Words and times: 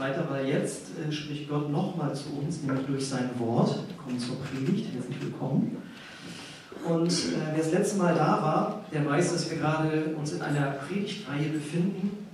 weiter, 0.00 0.26
weil 0.30 0.48
jetzt 0.48 0.86
äh, 0.98 1.12
spricht 1.12 1.48
Gott 1.48 1.70
nochmal 1.70 2.14
zu 2.14 2.30
uns, 2.38 2.62
nämlich 2.62 2.86
durch 2.86 3.06
sein 3.06 3.30
Wort. 3.38 3.76
Wir 3.86 3.96
kommen 3.96 4.18
zur 4.18 4.36
Predigt, 4.40 4.94
herzlich 4.94 5.20
willkommen. 5.20 5.76
Und 6.88 7.10
äh, 7.10 7.52
wer 7.52 7.58
das 7.58 7.72
letzte 7.72 7.98
Mal 7.98 8.14
da 8.14 8.42
war, 8.42 8.84
der 8.92 9.04
weiß, 9.04 9.34
dass 9.34 9.50
wir 9.50 9.58
gerade 9.58 10.14
uns 10.18 10.32
in 10.32 10.40
einer 10.40 10.70
Predigtreihe 10.70 11.50
befinden 11.50 12.26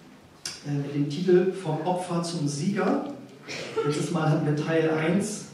äh, 0.66 0.74
mit 0.74 0.94
dem 0.94 1.10
Titel 1.10 1.52
Vom 1.52 1.80
Opfer 1.84 2.22
zum 2.22 2.46
Sieger. 2.46 3.12
Letztes 3.84 4.12
Mal 4.12 4.30
hatten 4.30 4.46
wir 4.46 4.56
Teil 4.56 4.88
1 4.90 5.46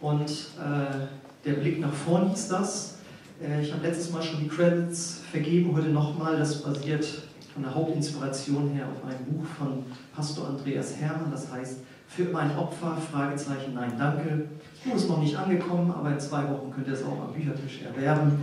und 0.00 0.30
äh, 0.30 1.06
der 1.44 1.52
Blick 1.54 1.80
nach 1.80 1.92
vorn 1.92 2.30
hieß 2.30 2.48
das. 2.48 2.98
Äh, 3.42 3.62
ich 3.62 3.72
habe 3.72 3.86
letztes 3.86 4.10
Mal 4.10 4.22
schon 4.22 4.40
die 4.40 4.48
Credits 4.48 5.20
vergeben, 5.30 5.76
heute 5.76 5.88
nochmal. 5.88 6.38
Das 6.38 6.62
basiert 6.62 7.06
von 7.52 7.62
der 7.62 7.74
Hauptinspiration 7.74 8.70
her 8.70 8.86
auf 8.86 9.04
einem 9.04 9.24
Buch 9.26 9.46
von 9.58 9.84
Pastor 10.14 10.48
Andreas 10.48 10.96
Hermann, 10.96 11.30
das 11.30 11.52
heißt 11.52 11.80
Für 12.08 12.24
mein 12.24 12.56
Opfer? 12.56 12.96
Fragezeichen, 13.10 13.74
nein, 13.74 13.92
danke. 13.98 14.46
Das 14.74 14.84
Buch 14.84 14.96
ist 14.96 15.08
noch 15.08 15.22
nicht 15.22 15.36
angekommen, 15.36 15.90
aber 15.90 16.10
in 16.10 16.20
zwei 16.20 16.42
Wochen 16.50 16.70
könnt 16.70 16.86
ihr 16.86 16.94
es 16.94 17.04
auch 17.04 17.20
am 17.20 17.32
Büchertisch 17.34 17.82
erwerben. 17.82 18.40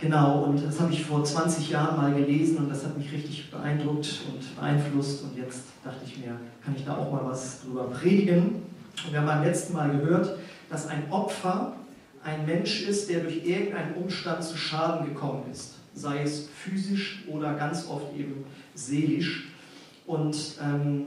Genau, 0.00 0.44
und 0.44 0.64
das 0.64 0.80
habe 0.80 0.92
ich 0.92 1.04
vor 1.04 1.24
20 1.24 1.70
Jahren 1.70 1.96
mal 1.96 2.14
gelesen 2.14 2.58
und 2.58 2.70
das 2.70 2.84
hat 2.84 2.96
mich 2.96 3.12
richtig 3.12 3.50
beeindruckt 3.50 4.22
und 4.32 4.56
beeinflusst. 4.56 5.24
Und 5.24 5.36
jetzt 5.36 5.62
dachte 5.84 6.04
ich 6.06 6.18
mir, 6.18 6.36
kann 6.64 6.74
ich 6.76 6.84
da 6.84 6.96
auch 6.96 7.10
mal 7.10 7.24
was 7.24 7.62
drüber 7.62 7.84
predigen. 7.84 8.62
Und 9.04 9.12
wir 9.12 9.20
haben 9.20 9.26
beim 9.26 9.42
letzten 9.42 9.72
Mal 9.72 9.90
gehört, 9.90 10.38
dass 10.70 10.86
ein 10.86 11.10
Opfer 11.10 11.74
ein 12.22 12.46
Mensch 12.46 12.82
ist, 12.82 13.10
der 13.10 13.20
durch 13.20 13.44
irgendeinen 13.44 13.94
Umstand 13.94 14.44
zu 14.44 14.56
Schaden 14.56 15.06
gekommen 15.06 15.44
ist 15.50 15.77
sei 15.98 16.22
es 16.22 16.48
physisch 16.48 17.24
oder 17.28 17.54
ganz 17.54 17.88
oft 17.88 18.16
eben 18.16 18.44
seelisch. 18.74 19.48
Und 20.06 20.56
ähm, 20.62 21.06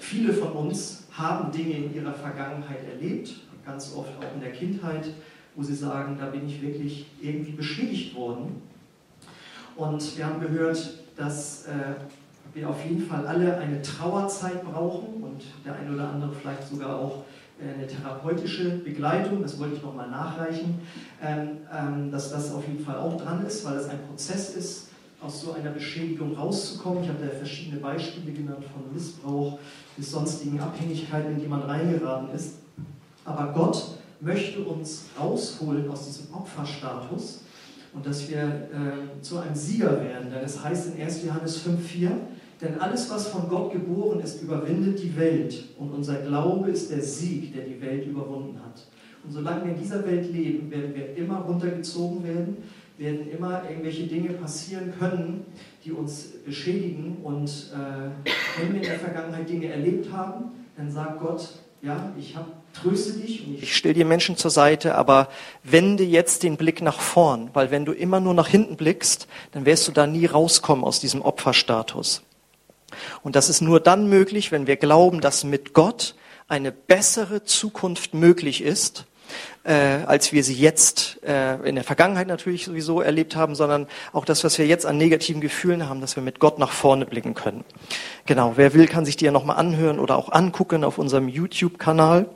viele 0.00 0.32
von 0.32 0.52
uns 0.52 1.04
haben 1.12 1.50
Dinge 1.50 1.76
in 1.76 1.94
ihrer 1.94 2.14
Vergangenheit 2.14 2.86
erlebt, 2.88 3.34
ganz 3.64 3.94
oft 3.94 4.10
auch 4.18 4.34
in 4.34 4.40
der 4.40 4.52
Kindheit, 4.52 5.08
wo 5.54 5.62
sie 5.62 5.74
sagen, 5.74 6.16
da 6.18 6.26
bin 6.26 6.46
ich 6.46 6.62
wirklich 6.62 7.06
irgendwie 7.20 7.52
beschädigt 7.52 8.14
worden. 8.14 8.62
Und 9.74 10.16
wir 10.16 10.26
haben 10.26 10.40
gehört, 10.40 11.00
dass 11.16 11.66
äh, 11.66 11.94
wir 12.54 12.70
auf 12.70 12.82
jeden 12.84 13.06
Fall 13.06 13.26
alle 13.26 13.58
eine 13.58 13.82
Trauerzeit 13.82 14.64
brauchen 14.64 15.22
und 15.22 15.42
der 15.64 15.74
eine 15.74 15.92
oder 15.94 16.08
andere 16.08 16.32
vielleicht 16.32 16.68
sogar 16.68 16.98
auch 16.98 17.24
eine 17.60 17.86
therapeutische 17.86 18.78
Begleitung, 18.78 19.42
das 19.42 19.58
wollte 19.58 19.76
ich 19.76 19.82
nochmal 19.82 20.10
nachreichen, 20.10 20.80
ähm, 21.22 21.58
ähm, 21.72 22.10
dass 22.10 22.30
das 22.30 22.52
auf 22.52 22.66
jeden 22.66 22.84
Fall 22.84 22.96
auch 22.96 23.16
dran 23.16 23.44
ist, 23.46 23.64
weil 23.64 23.76
es 23.76 23.88
ein 23.88 23.98
Prozess 24.08 24.54
ist, 24.54 24.88
aus 25.22 25.40
so 25.40 25.52
einer 25.54 25.70
Beschädigung 25.70 26.36
rauszukommen. 26.36 27.02
Ich 27.02 27.08
habe 27.08 27.24
da 27.24 27.30
verschiedene 27.34 27.80
Beispiele 27.80 28.32
genannt 28.32 28.64
von 28.72 28.92
Missbrauch 28.92 29.58
bis 29.96 30.10
sonstigen 30.10 30.60
Abhängigkeiten, 30.60 31.32
in 31.32 31.40
die 31.40 31.48
man 31.48 31.62
reingeraten 31.62 32.34
ist. 32.34 32.56
Aber 33.24 33.52
Gott 33.52 33.96
möchte 34.20 34.60
uns 34.60 35.06
rausholen 35.18 35.88
aus 35.90 36.06
diesem 36.06 36.34
Opferstatus 36.34 37.40
und 37.94 38.04
dass 38.04 38.28
wir 38.28 38.38
äh, 38.42 39.22
zu 39.22 39.38
einem 39.38 39.54
Sieger 39.54 40.00
werden. 40.02 40.30
Denn 40.30 40.44
es 40.44 40.62
heißt 40.62 40.94
in 40.94 41.02
1. 41.02 41.24
Johannes 41.24 41.66
5,4, 41.66 42.10
denn 42.60 42.80
alles, 42.80 43.10
was 43.10 43.28
von 43.28 43.48
Gott 43.48 43.72
geboren 43.72 44.20
ist, 44.20 44.42
überwindet 44.42 45.02
die 45.02 45.16
Welt. 45.16 45.64
Und 45.78 45.92
unser 45.92 46.16
Glaube 46.16 46.70
ist 46.70 46.90
der 46.90 47.02
Sieg, 47.02 47.54
der 47.54 47.64
die 47.64 47.80
Welt 47.80 48.06
überwunden 48.06 48.58
hat. 48.64 48.86
Und 49.24 49.32
solange 49.32 49.64
wir 49.64 49.72
in 49.72 49.78
dieser 49.78 50.06
Welt 50.06 50.32
leben, 50.32 50.70
werden 50.70 50.94
wir 50.94 51.16
immer 51.16 51.40
runtergezogen 51.40 52.24
werden, 52.24 52.56
werden 52.96 53.30
immer 53.30 53.62
irgendwelche 53.68 54.04
Dinge 54.04 54.30
passieren 54.30 54.94
können, 54.98 55.44
die 55.84 55.92
uns 55.92 56.28
beschädigen. 56.46 57.18
Und 57.22 57.72
äh, 57.74 58.30
wenn 58.60 58.72
wir 58.72 58.80
in 58.80 58.86
der 58.86 58.98
Vergangenheit 58.98 59.48
Dinge 59.48 59.68
erlebt 59.68 60.10
haben, 60.12 60.52
dann 60.76 60.90
sagt 60.90 61.20
Gott, 61.20 61.48
ja, 61.82 62.12
ich 62.18 62.36
habe 62.36 62.46
tröste 62.72 63.18
dich 63.18 63.46
und 63.46 63.62
ich, 63.62 63.76
stelle 63.76 63.94
dir 63.94 64.04
Menschen 64.04 64.36
zur 64.36 64.50
Seite, 64.50 64.96
aber 64.96 65.28
wende 65.62 66.04
jetzt 66.04 66.42
den 66.42 66.56
Blick 66.56 66.82
nach 66.82 67.00
vorn, 67.00 67.50
weil 67.54 67.70
wenn 67.70 67.84
du 67.84 67.92
immer 67.92 68.20
nur 68.20 68.34
nach 68.34 68.48
hinten 68.48 68.76
blickst, 68.76 69.28
dann 69.52 69.64
wirst 69.66 69.88
du 69.88 69.92
da 69.92 70.06
nie 70.06 70.26
rauskommen 70.26 70.84
aus 70.84 71.00
diesem 71.00 71.22
Opferstatus. 71.22 72.22
Und 73.22 73.36
das 73.36 73.48
ist 73.48 73.60
nur 73.60 73.80
dann 73.80 74.08
möglich, 74.08 74.52
wenn 74.52 74.66
wir 74.66 74.76
glauben, 74.76 75.20
dass 75.20 75.44
mit 75.44 75.74
Gott 75.74 76.14
eine 76.48 76.72
bessere 76.72 77.44
Zukunft 77.44 78.14
möglich 78.14 78.62
ist, 78.62 79.06
äh, 79.64 79.72
als 80.06 80.32
wir 80.32 80.44
sie 80.44 80.54
jetzt 80.54 81.20
äh, 81.24 81.56
in 81.68 81.74
der 81.74 81.82
Vergangenheit 81.82 82.28
natürlich 82.28 82.64
sowieso 82.64 83.00
erlebt 83.00 83.34
haben, 83.34 83.56
sondern 83.56 83.88
auch 84.12 84.24
das, 84.24 84.44
was 84.44 84.58
wir 84.58 84.66
jetzt 84.66 84.86
an 84.86 84.96
negativen 84.96 85.40
Gefühlen 85.40 85.88
haben, 85.88 86.00
dass 86.00 86.14
wir 86.14 86.22
mit 86.22 86.38
Gott 86.38 86.58
nach 86.58 86.70
vorne 86.70 87.06
blicken 87.06 87.34
können. 87.34 87.64
Genau, 88.26 88.52
wer 88.56 88.74
will, 88.74 88.86
kann 88.86 89.04
sich 89.04 89.16
die 89.16 89.24
ja 89.24 89.32
nochmal 89.32 89.56
anhören 89.56 89.98
oder 89.98 90.16
auch 90.16 90.30
angucken 90.30 90.84
auf 90.84 90.98
unserem 90.98 91.28
YouTube-Kanal. 91.28 92.28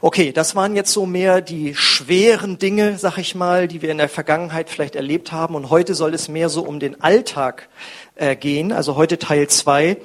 Okay, 0.00 0.32
das 0.32 0.54
waren 0.54 0.76
jetzt 0.76 0.92
so 0.92 1.06
mehr 1.06 1.40
die 1.40 1.74
schweren 1.74 2.58
Dinge, 2.58 2.98
sag 2.98 3.18
ich 3.18 3.34
mal, 3.34 3.66
die 3.66 3.82
wir 3.82 3.90
in 3.90 3.98
der 3.98 4.08
Vergangenheit 4.08 4.70
vielleicht 4.70 4.94
erlebt 4.94 5.32
haben. 5.32 5.54
Und 5.54 5.70
heute 5.70 5.94
soll 5.94 6.14
es 6.14 6.28
mehr 6.28 6.48
so 6.48 6.62
um 6.62 6.78
den 6.78 7.00
Alltag 7.00 7.68
äh, 8.18 8.36
gehen. 8.36 8.72
Also 8.72 8.96
heute 8.96 9.18
Teil 9.18 9.48
zwei. 9.48 9.96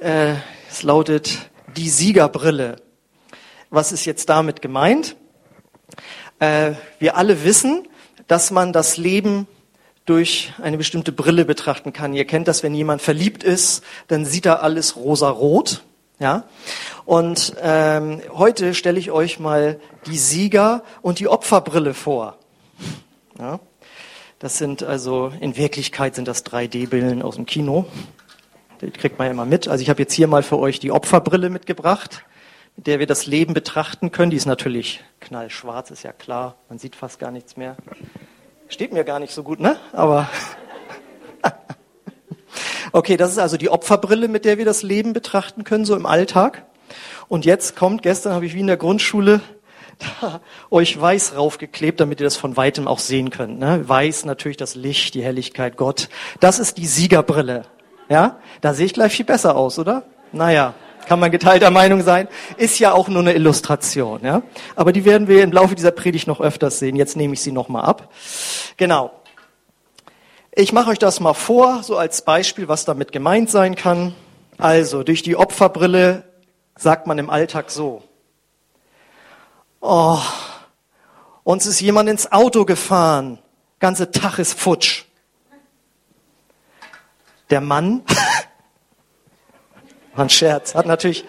Äh, 0.00 0.34
es 0.70 0.82
lautet 0.82 1.50
die 1.76 1.90
Siegerbrille. 1.90 2.76
Was 3.70 3.92
ist 3.92 4.06
jetzt 4.06 4.28
damit 4.28 4.62
gemeint? 4.62 5.16
Äh, 6.38 6.72
wir 6.98 7.16
alle 7.16 7.44
wissen, 7.44 7.86
dass 8.26 8.50
man 8.50 8.72
das 8.72 8.96
Leben 8.96 9.46
durch 10.06 10.52
eine 10.62 10.78
bestimmte 10.78 11.12
Brille 11.12 11.44
betrachten 11.44 11.92
kann. 11.92 12.14
Ihr 12.14 12.24
kennt 12.24 12.48
das, 12.48 12.62
wenn 12.62 12.74
jemand 12.74 13.02
verliebt 13.02 13.44
ist, 13.44 13.84
dann 14.06 14.24
sieht 14.24 14.46
er 14.46 14.62
alles 14.62 14.96
rosa-rot. 14.96 15.82
Ja? 16.18 16.44
Und 17.04 17.54
ähm, 17.60 18.22
heute 18.32 18.74
stelle 18.74 18.98
ich 18.98 19.10
euch 19.10 19.38
mal 19.38 19.80
die 20.06 20.16
Sieger- 20.16 20.82
und 21.02 21.18
die 21.18 21.28
Opferbrille 21.28 21.92
vor. 21.92 22.38
Ja? 23.38 23.60
Das 24.38 24.56
sind 24.56 24.84
also, 24.84 25.32
in 25.40 25.56
Wirklichkeit 25.56 26.14
sind 26.14 26.28
das 26.28 26.46
3D-Billen 26.46 27.22
aus 27.22 27.34
dem 27.34 27.46
Kino. 27.46 27.86
Die 28.80 28.90
kriegt 28.92 29.18
man 29.18 29.26
ja 29.26 29.32
immer 29.32 29.44
mit. 29.44 29.66
Also 29.66 29.82
ich 29.82 29.90
habe 29.90 30.00
jetzt 30.00 30.12
hier 30.12 30.28
mal 30.28 30.44
für 30.44 30.58
euch 30.58 30.78
die 30.78 30.92
Opferbrille 30.92 31.50
mitgebracht, 31.50 32.24
mit 32.76 32.86
der 32.86 33.00
wir 33.00 33.08
das 33.08 33.26
Leben 33.26 33.52
betrachten 33.52 34.12
können. 34.12 34.30
Die 34.30 34.36
ist 34.36 34.46
natürlich 34.46 35.02
knallschwarz, 35.18 35.90
ist 35.90 36.04
ja 36.04 36.12
klar. 36.12 36.54
Man 36.68 36.78
sieht 36.78 36.94
fast 36.94 37.18
gar 37.18 37.32
nichts 37.32 37.56
mehr. 37.56 37.76
Steht 38.68 38.92
mir 38.92 39.02
gar 39.02 39.18
nicht 39.18 39.32
so 39.32 39.42
gut, 39.42 39.58
ne? 39.58 39.76
Aber 39.92 40.28
Okay, 42.92 43.16
das 43.16 43.32
ist 43.32 43.38
also 43.38 43.56
die 43.56 43.70
Opferbrille, 43.70 44.28
mit 44.28 44.44
der 44.44 44.56
wir 44.56 44.64
das 44.64 44.84
Leben 44.84 45.12
betrachten 45.12 45.64
können, 45.64 45.84
so 45.84 45.96
im 45.96 46.06
Alltag. 46.06 46.64
Und 47.26 47.44
jetzt 47.44 47.76
kommt, 47.76 48.02
gestern 48.02 48.32
habe 48.32 48.46
ich 48.46 48.54
wie 48.54 48.60
in 48.60 48.66
der 48.66 48.76
Grundschule 48.76 49.40
da 49.98 50.40
euch 50.70 51.00
weiß 51.00 51.36
raufgeklebt, 51.36 52.00
damit 52.00 52.20
ihr 52.20 52.24
das 52.24 52.36
von 52.36 52.56
weitem 52.56 52.88
auch 52.88 52.98
sehen 52.98 53.30
könnt. 53.30 53.58
Ne? 53.58 53.88
Weiß 53.88 54.24
natürlich 54.24 54.56
das 54.56 54.74
Licht, 54.74 55.14
die 55.14 55.22
Helligkeit, 55.22 55.76
Gott. 55.76 56.08
Das 56.40 56.58
ist 56.58 56.78
die 56.78 56.86
Siegerbrille. 56.86 57.64
Ja, 58.08 58.38
da 58.60 58.74
sehe 58.74 58.86
ich 58.86 58.94
gleich 58.94 59.12
viel 59.12 59.26
besser 59.26 59.56
aus, 59.56 59.78
oder? 59.78 60.04
Naja, 60.32 60.74
kann 61.06 61.20
man 61.20 61.30
geteilter 61.30 61.70
Meinung 61.70 62.02
sein. 62.02 62.28
Ist 62.56 62.78
ja 62.78 62.92
auch 62.92 63.08
nur 63.08 63.20
eine 63.20 63.34
Illustration. 63.34 64.20
Ja, 64.22 64.42
aber 64.76 64.92
die 64.92 65.04
werden 65.04 65.28
wir 65.28 65.42
im 65.42 65.52
Laufe 65.52 65.74
dieser 65.74 65.90
Predigt 65.90 66.26
noch 66.26 66.40
öfters 66.40 66.78
sehen. 66.78 66.96
Jetzt 66.96 67.16
nehme 67.16 67.34
ich 67.34 67.40
sie 67.40 67.52
noch 67.52 67.68
mal 67.68 67.82
ab. 67.82 68.12
Genau. 68.76 69.12
Ich 70.52 70.72
mache 70.72 70.90
euch 70.90 70.98
das 70.98 71.20
mal 71.20 71.34
vor, 71.34 71.82
so 71.82 71.96
als 71.96 72.22
Beispiel, 72.22 72.68
was 72.68 72.84
damit 72.84 73.12
gemeint 73.12 73.50
sein 73.50 73.74
kann. 73.74 74.14
Also, 74.56 75.02
durch 75.02 75.22
die 75.22 75.36
Opferbrille 75.36 76.24
sagt 76.76 77.06
man 77.06 77.18
im 77.18 77.30
Alltag 77.30 77.70
so. 77.70 78.02
Oh, 79.80 80.18
uns 81.44 81.66
ist 81.66 81.80
jemand 81.80 82.08
ins 82.08 82.30
Auto 82.30 82.64
gefahren. 82.64 83.38
Ganze 83.78 84.10
Tag 84.10 84.38
ist 84.38 84.58
futsch. 84.58 85.04
Der 87.50 87.60
Mann, 87.60 88.02
war 90.14 90.24
ein 90.24 90.30
Scherz, 90.30 90.74
hat 90.74 90.86
natürlich, 90.86 91.24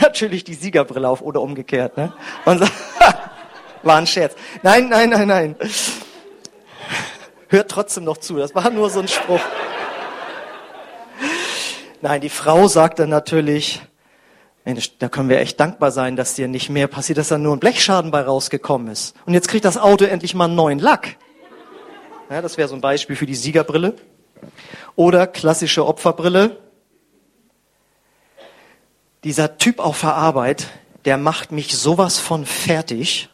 natürlich 0.00 0.44
die 0.44 0.54
Siegerbrille 0.54 1.08
auf 1.08 1.22
oder 1.22 1.40
umgekehrt, 1.40 1.96
ne? 1.96 2.12
Sagt, 2.44 2.62
war 3.82 3.96
ein 3.96 4.06
Scherz. 4.06 4.34
Nein, 4.62 4.88
nein, 4.88 5.10
nein, 5.10 5.28
nein 5.28 5.56
hört 7.52 7.70
trotzdem 7.70 8.04
noch 8.04 8.16
zu. 8.16 8.36
Das 8.36 8.54
war 8.54 8.68
nur 8.70 8.90
so 8.90 9.00
ein 9.00 9.08
Spruch. 9.08 9.40
Nein, 12.00 12.20
die 12.20 12.30
Frau 12.30 12.66
sagt 12.66 12.98
dann 12.98 13.10
natürlich, 13.10 13.82
Mensch, 14.64 14.96
da 14.98 15.08
können 15.08 15.28
wir 15.28 15.40
echt 15.40 15.58
dankbar 15.58 15.90
sein, 15.90 16.14
dass 16.14 16.34
dir 16.34 16.46
nicht 16.46 16.70
mehr 16.70 16.86
passiert, 16.86 17.18
dass 17.18 17.28
da 17.28 17.38
nur 17.38 17.56
ein 17.56 17.60
Blechschaden 17.60 18.10
bei 18.12 18.22
rausgekommen 18.22 18.88
ist. 18.88 19.16
Und 19.26 19.34
jetzt 19.34 19.48
kriegt 19.48 19.64
das 19.64 19.76
Auto 19.76 20.04
endlich 20.04 20.34
mal 20.34 20.44
einen 20.44 20.54
neuen 20.54 20.78
Lack. 20.78 21.16
Ja, 22.30 22.40
das 22.40 22.56
wäre 22.56 22.68
so 22.68 22.76
ein 22.76 22.80
Beispiel 22.80 23.16
für 23.16 23.26
die 23.26 23.34
Siegerbrille. 23.34 23.96
Oder 24.94 25.26
klassische 25.26 25.84
Opferbrille. 25.84 26.58
Dieser 29.24 29.58
Typ 29.58 29.80
auf 29.80 30.00
der 30.00 30.14
Arbeit, 30.14 30.68
der 31.04 31.18
macht 31.18 31.50
mich 31.50 31.76
sowas 31.76 32.18
von 32.18 32.46
fertig. 32.46 33.28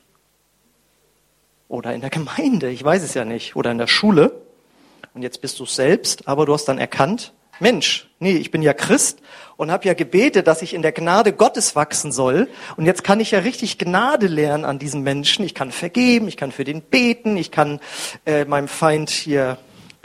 Oder 1.69 1.95
in 1.95 2.01
der 2.01 2.11
Gemeinde, 2.11 2.71
ich 2.71 2.83
weiß 2.83 3.03
es 3.03 3.13
ja 3.13 3.27
nicht. 3.27 3.55
Oder 3.55 3.71
in 3.71 3.79
der 3.79 3.87
Schule. 3.87 4.41
Und 5.13 5.23
jetzt 5.23 5.43
bist 5.43 5.61
du 5.61 5.67
selbst, 5.67 6.27
aber 6.27 6.47
du 6.47 6.55
hast 6.55 6.65
dann 6.67 6.79
erkannt, 6.79 7.35
Mensch, 7.61 8.09
nee, 8.19 8.37
ich 8.37 8.51
bin 8.51 8.63
ja 8.63 8.73
Christ 8.73 9.21
und 9.57 9.71
habe 9.71 9.87
ja 9.87 9.95
gebetet, 9.95 10.47
dass 10.47 10.63
ich 10.63 10.75
in 10.75 10.83
der 10.83 10.93
Gnade 10.93 11.33
Gottes 11.33 11.75
wachsen 11.75 12.13
soll. 12.13 12.49
Und 12.77 12.87
jetzt 12.87 13.03
kann 13.03 13.21
ich 13.21 13.33
ja 13.33 13.41
richtig 13.41 13.79
Gnade 13.79 14.29
lernen 14.29 14.65
an 14.65 14.79
diesen 14.79 15.03
Menschen. 15.03 15.45
Ich 15.45 15.55
kann 15.55 15.73
vergeben, 15.73 16.29
ich 16.29 16.37
kann 16.37 16.53
für 16.53 16.65
den 16.65 16.83
beten, 16.83 17.37
ich 17.37 17.51
kann 17.51 17.81
äh, 18.25 18.45
meinem 18.45 18.69
Feind 18.69 19.11
hier 19.11 19.59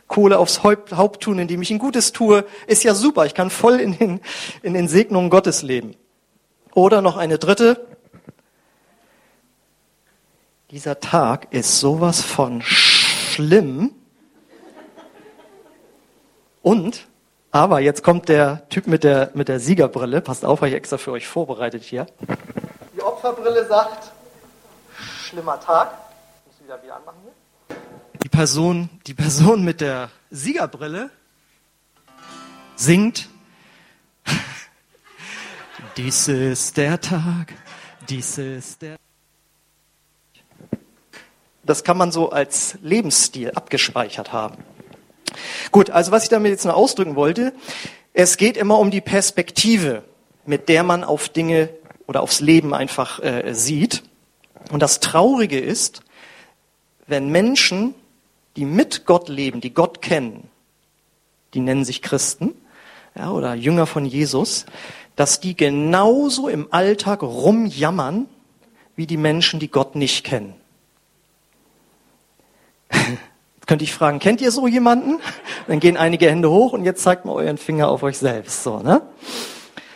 Kohle 0.07 0.37
aufs 0.37 0.63
Haupt 0.63 1.23
tun, 1.23 1.39
indem 1.39 1.61
ich 1.61 1.71
ein 1.71 1.79
Gutes 1.79 2.11
tue. 2.11 2.45
Ist 2.67 2.83
ja 2.83 2.93
super, 2.93 3.25
ich 3.25 3.33
kann 3.33 3.49
voll 3.49 3.79
in 3.79 3.97
den, 3.97 4.19
in 4.61 4.73
den 4.73 4.87
Segnungen 4.87 5.29
Gottes 5.29 5.61
leben. 5.61 5.95
Oder 6.73 7.01
noch 7.01 7.17
eine 7.17 7.37
dritte. 7.37 7.85
Dieser 10.71 10.99
Tag 10.99 11.47
ist 11.51 11.79
sowas 11.79 12.21
von 12.21 12.63
schlimm. 12.63 13.91
Und 16.63 17.07
aber 17.53 17.79
jetzt 17.79 18.03
kommt 18.03 18.29
der 18.29 18.67
Typ 18.69 18.87
mit 18.87 19.03
der, 19.03 19.29
mit 19.35 19.47
der 19.47 19.59
Siegerbrille. 19.59 20.21
Passt 20.21 20.43
auf, 20.43 20.61
habe 20.61 20.69
ich 20.69 20.75
extra 20.75 20.97
für 20.97 21.11
euch 21.11 21.27
vorbereitet 21.27 21.83
hier. 21.83 22.07
Die 22.95 23.01
Opferbrille 23.01 23.67
sagt, 23.67 24.11
schlimmer 24.97 25.59
Tag. 25.59 25.93
Ich 26.47 26.51
muss 26.51 26.65
wieder 26.65 26.83
wieder 26.83 26.95
anmachen 26.95 27.19
hier. 27.21 27.77
Die 28.23 28.29
Person, 28.29 28.89
die 29.05 29.13
Person 29.13 29.63
mit 29.63 29.81
der 29.81 30.09
Siegerbrille 30.31 31.11
singt, 32.75 33.29
dies 35.97 36.27
ist 36.27 36.75
der 36.75 36.99
Tag, 36.99 37.53
dies 38.09 38.39
ist 38.39 38.81
der 38.81 38.95
das 41.65 41.85
kann 41.85 41.97
man 41.97 42.11
so 42.11 42.29
als 42.29 42.77
Lebensstil 42.81 43.51
abgespeichert 43.51 44.33
haben. 44.33 44.57
Gut, 45.71 45.89
also 45.89 46.11
was 46.11 46.23
ich 46.23 46.29
damit 46.29 46.51
jetzt 46.51 46.65
noch 46.65 46.75
ausdrücken 46.75 47.15
wollte, 47.15 47.53
es 48.13 48.37
geht 48.37 48.57
immer 48.57 48.79
um 48.79 48.91
die 48.91 49.01
Perspektive, 49.01 50.03
mit 50.45 50.69
der 50.69 50.83
man 50.83 51.03
auf 51.03 51.29
Dinge 51.29 51.69
oder 52.07 52.21
aufs 52.21 52.39
Leben 52.39 52.73
einfach 52.73 53.21
äh, 53.23 53.53
sieht. 53.53 54.03
Und 54.71 54.81
das 54.81 54.99
Traurige 54.99 55.59
ist, 55.59 56.01
wenn 57.07 57.29
Menschen, 57.29 57.95
die 58.55 58.65
mit 58.65 59.05
Gott 59.05 59.29
leben, 59.29 59.61
die 59.61 59.73
Gott 59.73 60.01
kennen, 60.01 60.49
die 61.53 61.59
nennen 61.59 61.85
sich 61.85 62.01
Christen 62.01 62.53
ja, 63.15 63.31
oder 63.31 63.53
Jünger 63.55 63.85
von 63.85 64.05
Jesus, 64.05 64.65
dass 65.15 65.39
die 65.39 65.55
genauso 65.55 66.47
im 66.47 66.67
Alltag 66.71 67.21
rumjammern 67.21 68.27
wie 68.95 69.07
die 69.07 69.17
Menschen, 69.17 69.59
die 69.59 69.69
Gott 69.69 69.95
nicht 69.95 70.23
kennen. 70.23 70.55
Könnte 73.65 73.83
ich 73.83 73.93
fragen, 73.93 74.19
kennt 74.19 74.41
ihr 74.41 74.51
so 74.51 74.67
jemanden? 74.67 75.19
Dann 75.67 75.79
gehen 75.79 75.97
einige 75.97 76.29
Hände 76.29 76.49
hoch 76.49 76.73
und 76.73 76.83
jetzt 76.85 77.03
zeigt 77.03 77.25
mal 77.25 77.33
euren 77.33 77.57
Finger 77.57 77.89
auf 77.89 78.03
euch 78.03 78.17
selbst, 78.17 78.63
so, 78.63 78.79
ne? 78.79 79.01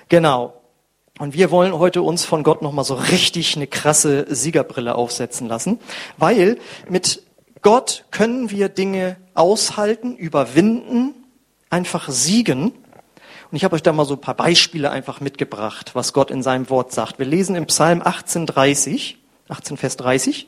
Genau. 0.09 0.53
Und 1.19 1.33
wir 1.33 1.49
wollen 1.51 1.77
heute 1.77 2.01
uns 2.03 2.25
von 2.25 2.43
Gott 2.43 2.61
nochmal 2.61 2.85
so 2.85 2.93
richtig 2.93 3.55
eine 3.55 3.67
krasse 3.67 4.25
Siegerbrille 4.29 4.95
aufsetzen 4.95 5.47
lassen, 5.47 5.79
weil 6.17 6.59
mit 6.87 7.23
Gott 7.61 8.05
können 8.11 8.51
wir 8.51 8.69
Dinge 8.69 9.17
aushalten, 9.33 10.15
überwinden, 10.15 11.15
einfach 11.69 12.09
siegen. 12.09 12.71
Und 13.51 13.55
ich 13.55 13.63
habe 13.63 13.75
euch 13.75 13.83
da 13.83 13.93
mal 13.93 14.05
so 14.05 14.13
ein 14.13 14.21
paar 14.21 14.35
Beispiele 14.35 14.91
einfach 14.91 15.19
mitgebracht, 15.19 15.91
was 15.95 16.13
Gott 16.13 16.31
in 16.31 16.43
seinem 16.43 16.69
Wort 16.69 16.91
sagt. 16.91 17.17
Wir 17.17 17.25
lesen 17.25 17.55
im 17.55 17.65
Psalm 17.65 18.01
1830, 18.01 19.17
18 19.49 19.77
Vers 19.77 19.97
30. 19.97 20.47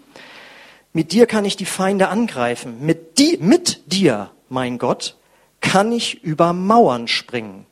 Mit 0.94 1.12
dir 1.12 1.28
kann 1.28 1.46
ich 1.46 1.56
die 1.56 1.66
Feinde 1.66 2.10
angreifen. 2.10 2.86
Mit, 2.86 3.20
die, 3.20 3.38
mit 3.40 3.94
dir, 3.94 4.32
mein 4.50 4.78
Gott, 4.78 5.16
kann 5.62 5.92
ich 5.92 6.24
über 6.24 6.54
Mauern 6.54 7.08
springen. 7.08 7.66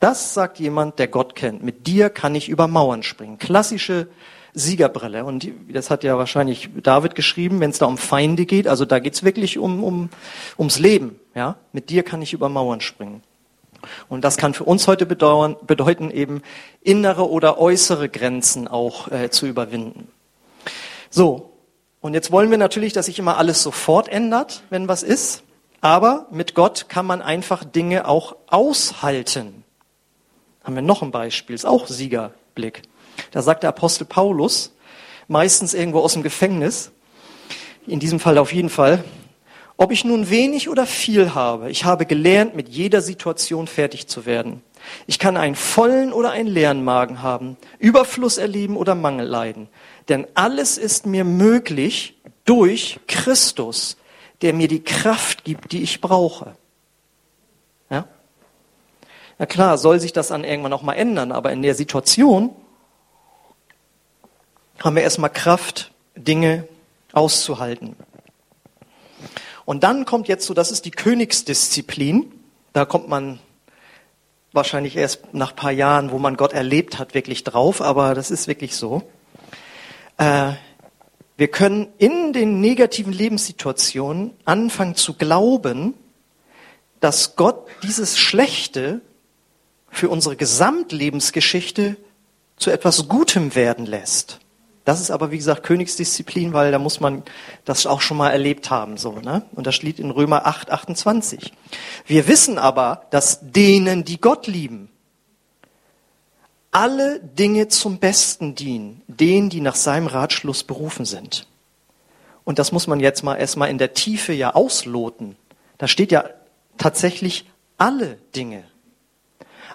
Das 0.00 0.34
sagt 0.34 0.58
jemand, 0.58 0.98
der 0.98 1.08
Gott 1.08 1.36
kennt. 1.36 1.62
Mit 1.62 1.86
dir 1.86 2.10
kann 2.10 2.34
ich 2.34 2.48
über 2.48 2.66
Mauern 2.66 3.02
springen. 3.02 3.38
Klassische 3.38 4.08
Siegerbrille. 4.52 5.24
Und 5.24 5.48
das 5.72 5.90
hat 5.90 6.04
ja 6.04 6.18
wahrscheinlich 6.18 6.68
David 6.82 7.14
geschrieben, 7.14 7.60
wenn 7.60 7.70
es 7.70 7.78
da 7.78 7.86
um 7.86 7.96
Feinde 7.96 8.44
geht. 8.44 8.66
Also 8.66 8.84
da 8.84 8.98
geht's 8.98 9.22
wirklich 9.22 9.58
um, 9.58 9.84
um, 9.84 10.10
ums 10.58 10.78
Leben. 10.78 11.18
Ja? 11.34 11.56
Mit 11.72 11.88
dir 11.88 12.02
kann 12.02 12.20
ich 12.20 12.32
über 12.32 12.48
Mauern 12.48 12.80
springen. 12.80 13.22
Und 14.08 14.24
das 14.24 14.36
kann 14.36 14.54
für 14.54 14.64
uns 14.64 14.86
heute 14.86 15.06
bedauern, 15.06 15.56
bedeuten, 15.66 16.10
eben 16.10 16.42
innere 16.82 17.28
oder 17.28 17.58
äußere 17.58 18.08
Grenzen 18.08 18.68
auch 18.68 19.10
äh, 19.10 19.30
zu 19.30 19.46
überwinden. 19.46 20.08
So, 21.14 21.52
und 22.00 22.14
jetzt 22.14 22.32
wollen 22.32 22.50
wir 22.50 22.56
natürlich, 22.56 22.94
dass 22.94 23.04
sich 23.04 23.18
immer 23.18 23.36
alles 23.36 23.62
sofort 23.62 24.08
ändert, 24.08 24.62
wenn 24.70 24.88
was 24.88 25.02
ist. 25.02 25.42
Aber 25.82 26.26
mit 26.30 26.54
Gott 26.54 26.86
kann 26.88 27.04
man 27.04 27.20
einfach 27.20 27.64
Dinge 27.64 28.08
auch 28.08 28.34
aushalten. 28.46 29.62
Haben 30.64 30.74
wir 30.74 30.82
noch 30.82 31.02
ein 31.02 31.10
Beispiel, 31.10 31.54
ist 31.54 31.66
auch 31.66 31.86
Siegerblick. 31.86 32.82
Da 33.30 33.42
sagt 33.42 33.62
der 33.62 33.70
Apostel 33.70 34.06
Paulus, 34.06 34.72
meistens 35.28 35.74
irgendwo 35.74 36.00
aus 36.00 36.14
dem 36.14 36.22
Gefängnis, 36.22 36.92
in 37.86 38.00
diesem 38.00 38.18
Fall 38.18 38.38
auf 38.38 38.54
jeden 38.54 38.70
Fall, 38.70 39.04
ob 39.76 39.90
ich 39.90 40.06
nun 40.06 40.30
wenig 40.30 40.70
oder 40.70 40.86
viel 40.86 41.34
habe, 41.34 41.70
ich 41.70 41.84
habe 41.84 42.06
gelernt, 42.06 42.54
mit 42.54 42.68
jeder 42.70 43.02
Situation 43.02 43.66
fertig 43.66 44.06
zu 44.06 44.24
werden. 44.24 44.62
Ich 45.06 45.18
kann 45.18 45.36
einen 45.36 45.56
vollen 45.56 46.12
oder 46.12 46.30
einen 46.30 46.48
leeren 46.48 46.84
Magen 46.84 47.22
haben, 47.22 47.56
Überfluss 47.78 48.38
erleben 48.38 48.76
oder 48.76 48.94
Mangel 48.94 49.26
leiden. 49.26 49.68
Denn 50.08 50.26
alles 50.34 50.78
ist 50.78 51.06
mir 51.06 51.24
möglich 51.24 52.20
durch 52.44 53.00
Christus, 53.06 53.96
der 54.42 54.52
mir 54.52 54.68
die 54.68 54.82
Kraft 54.82 55.44
gibt, 55.44 55.72
die 55.72 55.82
ich 55.82 56.00
brauche. 56.00 56.56
Ja? 57.90 58.06
Na 59.38 59.46
klar, 59.46 59.78
soll 59.78 60.00
sich 60.00 60.12
das 60.12 60.28
dann 60.28 60.44
irgendwann 60.44 60.72
auch 60.72 60.82
mal 60.82 60.94
ändern, 60.94 61.32
aber 61.32 61.52
in 61.52 61.62
der 61.62 61.74
Situation 61.74 62.54
haben 64.80 64.96
wir 64.96 65.02
erstmal 65.02 65.30
Kraft, 65.30 65.92
Dinge 66.16 66.66
auszuhalten. 67.12 67.96
Und 69.64 69.84
dann 69.84 70.04
kommt 70.04 70.28
jetzt 70.28 70.46
so, 70.46 70.54
das 70.54 70.72
ist 70.72 70.84
die 70.84 70.90
Königsdisziplin. 70.90 72.32
Da 72.72 72.84
kommt 72.84 73.08
man 73.08 73.38
wahrscheinlich 74.52 74.96
erst 74.96 75.32
nach 75.32 75.54
paar 75.54 75.70
Jahren, 75.70 76.10
wo 76.10 76.18
man 76.18 76.36
Gott 76.36 76.52
erlebt 76.52 76.98
hat, 76.98 77.14
wirklich 77.14 77.44
drauf, 77.44 77.80
aber 77.80 78.14
das 78.14 78.30
ist 78.30 78.48
wirklich 78.48 78.76
so. 78.76 79.02
Äh, 80.22 80.52
wir 81.36 81.48
können 81.48 81.88
in 81.98 82.32
den 82.32 82.60
negativen 82.60 83.12
Lebenssituationen 83.12 84.34
anfangen 84.44 84.94
zu 84.94 85.14
glauben, 85.14 85.94
dass 87.00 87.34
Gott 87.34 87.66
dieses 87.82 88.16
Schlechte 88.16 89.00
für 89.90 90.08
unsere 90.08 90.36
Gesamtlebensgeschichte 90.36 91.96
zu 92.56 92.70
etwas 92.70 93.08
Gutem 93.08 93.56
werden 93.56 93.86
lässt. 93.86 94.38
Das 94.84 95.00
ist 95.00 95.10
aber, 95.10 95.32
wie 95.32 95.38
gesagt, 95.38 95.64
Königsdisziplin, 95.64 96.52
weil 96.52 96.70
da 96.70 96.78
muss 96.78 97.00
man 97.00 97.24
das 97.64 97.86
auch 97.86 98.00
schon 98.00 98.16
mal 98.16 98.30
erlebt 98.30 98.70
haben, 98.70 98.98
so, 98.98 99.12
ne? 99.20 99.42
Und 99.52 99.66
das 99.66 99.74
steht 99.74 99.98
in 99.98 100.10
Römer 100.10 100.46
8, 100.46 100.70
28. 100.70 101.52
Wir 102.06 102.28
wissen 102.28 102.58
aber, 102.58 103.06
dass 103.10 103.40
denen, 103.42 104.04
die 104.04 104.20
Gott 104.20 104.46
lieben, 104.46 104.88
alle 106.72 107.20
Dinge 107.20 107.68
zum 107.68 107.98
Besten 107.98 108.54
dienen, 108.54 109.02
denen, 109.06 109.50
die 109.50 109.60
nach 109.60 109.76
seinem 109.76 110.08
Ratschluss 110.08 110.64
berufen 110.64 111.04
sind. 111.04 111.46
Und 112.44 112.58
das 112.58 112.72
muss 112.72 112.88
man 112.88 112.98
jetzt 112.98 113.22
mal 113.22 113.36
erstmal 113.36 113.70
in 113.70 113.78
der 113.78 113.94
Tiefe 113.94 114.32
ja 114.32 114.54
ausloten. 114.54 115.36
Da 115.78 115.86
steht 115.86 116.10
ja 116.10 116.24
tatsächlich 116.78 117.48
alle 117.78 118.18
Dinge. 118.34 118.64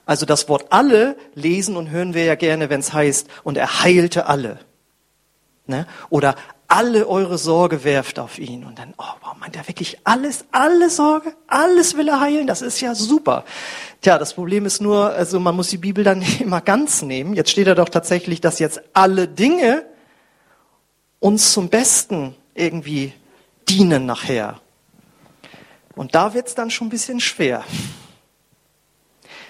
Also 0.06 0.26
das 0.26 0.50
Wort 0.50 0.68
alle 0.72 1.16
lesen 1.36 1.78
und 1.78 1.90
hören 1.90 2.14
wir 2.14 2.26
ja 2.26 2.36
gerne, 2.36 2.70
wenn 2.70 2.80
es 2.80 2.94
heißt, 2.94 3.28
und 3.44 3.58
er 3.58 3.84
heilte 3.84 4.26
alle. 4.26 4.60
Ne? 5.66 5.86
Oder 6.10 6.36
alle 6.78 7.08
eure 7.08 7.40
Sorge 7.40 7.84
werft 7.84 8.20
auf 8.20 8.38
ihn. 8.38 8.64
Und 8.64 8.78
dann, 8.78 8.94
oh, 9.00 9.04
wow, 9.24 9.36
meint 9.40 9.56
er 9.56 9.68
wirklich 9.68 9.98
alles, 10.04 10.46
alle 10.52 10.92
Sorge, 10.92 11.34
alles 11.48 11.98
will 11.98 12.08
er 12.08 12.20
heilen? 12.20 12.46
Das 12.46 12.62
ist 12.62 12.80
ja 12.82 12.94
super. 12.94 13.46
Tja, 14.02 14.20
das 14.20 14.36
Problem 14.36 14.64
ist 14.68 14.80
nur, 14.80 15.10
also 15.10 15.40
man 15.40 15.56
muss 15.56 15.70
die 15.70 15.80
Bibel 15.80 16.04
dann 16.04 16.22
immer 16.40 16.62
ganz 16.62 17.02
nehmen. 17.02 17.34
Jetzt 17.34 17.50
steht 17.50 17.66
da 17.66 17.74
doch 17.74 17.90
tatsächlich, 17.90 18.42
dass 18.42 18.60
jetzt 18.60 18.80
alle 18.94 19.28
Dinge 19.28 19.88
uns 21.20 21.52
zum 21.52 21.70
Besten 21.70 22.36
irgendwie 22.54 23.12
dienen 23.68 24.06
nachher. 24.06 24.62
Und 25.96 26.14
da 26.14 26.36
wird's 26.36 26.54
dann 26.54 26.70
schon 26.70 26.88
ein 26.88 26.92
bisschen 26.92 27.20
schwer. 27.20 27.64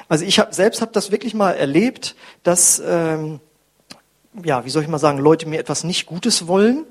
Also 0.07 0.23
ich 0.23 0.39
hab, 0.39 0.53
selbst 0.53 0.79
habe 0.79 0.93
das 0.93 1.11
wirklich 1.11 1.33
mal 1.33 1.51
erlebt, 1.51 2.15
dass, 2.43 2.81
ähm, 2.85 3.41
ja, 4.45 4.63
wie 4.63 4.69
soll 4.69 4.83
ich 4.83 4.87
mal 4.87 4.97
sagen, 4.97 5.17
Leute 5.17 5.45
mir 5.45 5.59
etwas 5.59 5.83
nicht 5.83 6.05
Gutes 6.05 6.47
wollen 6.47 6.85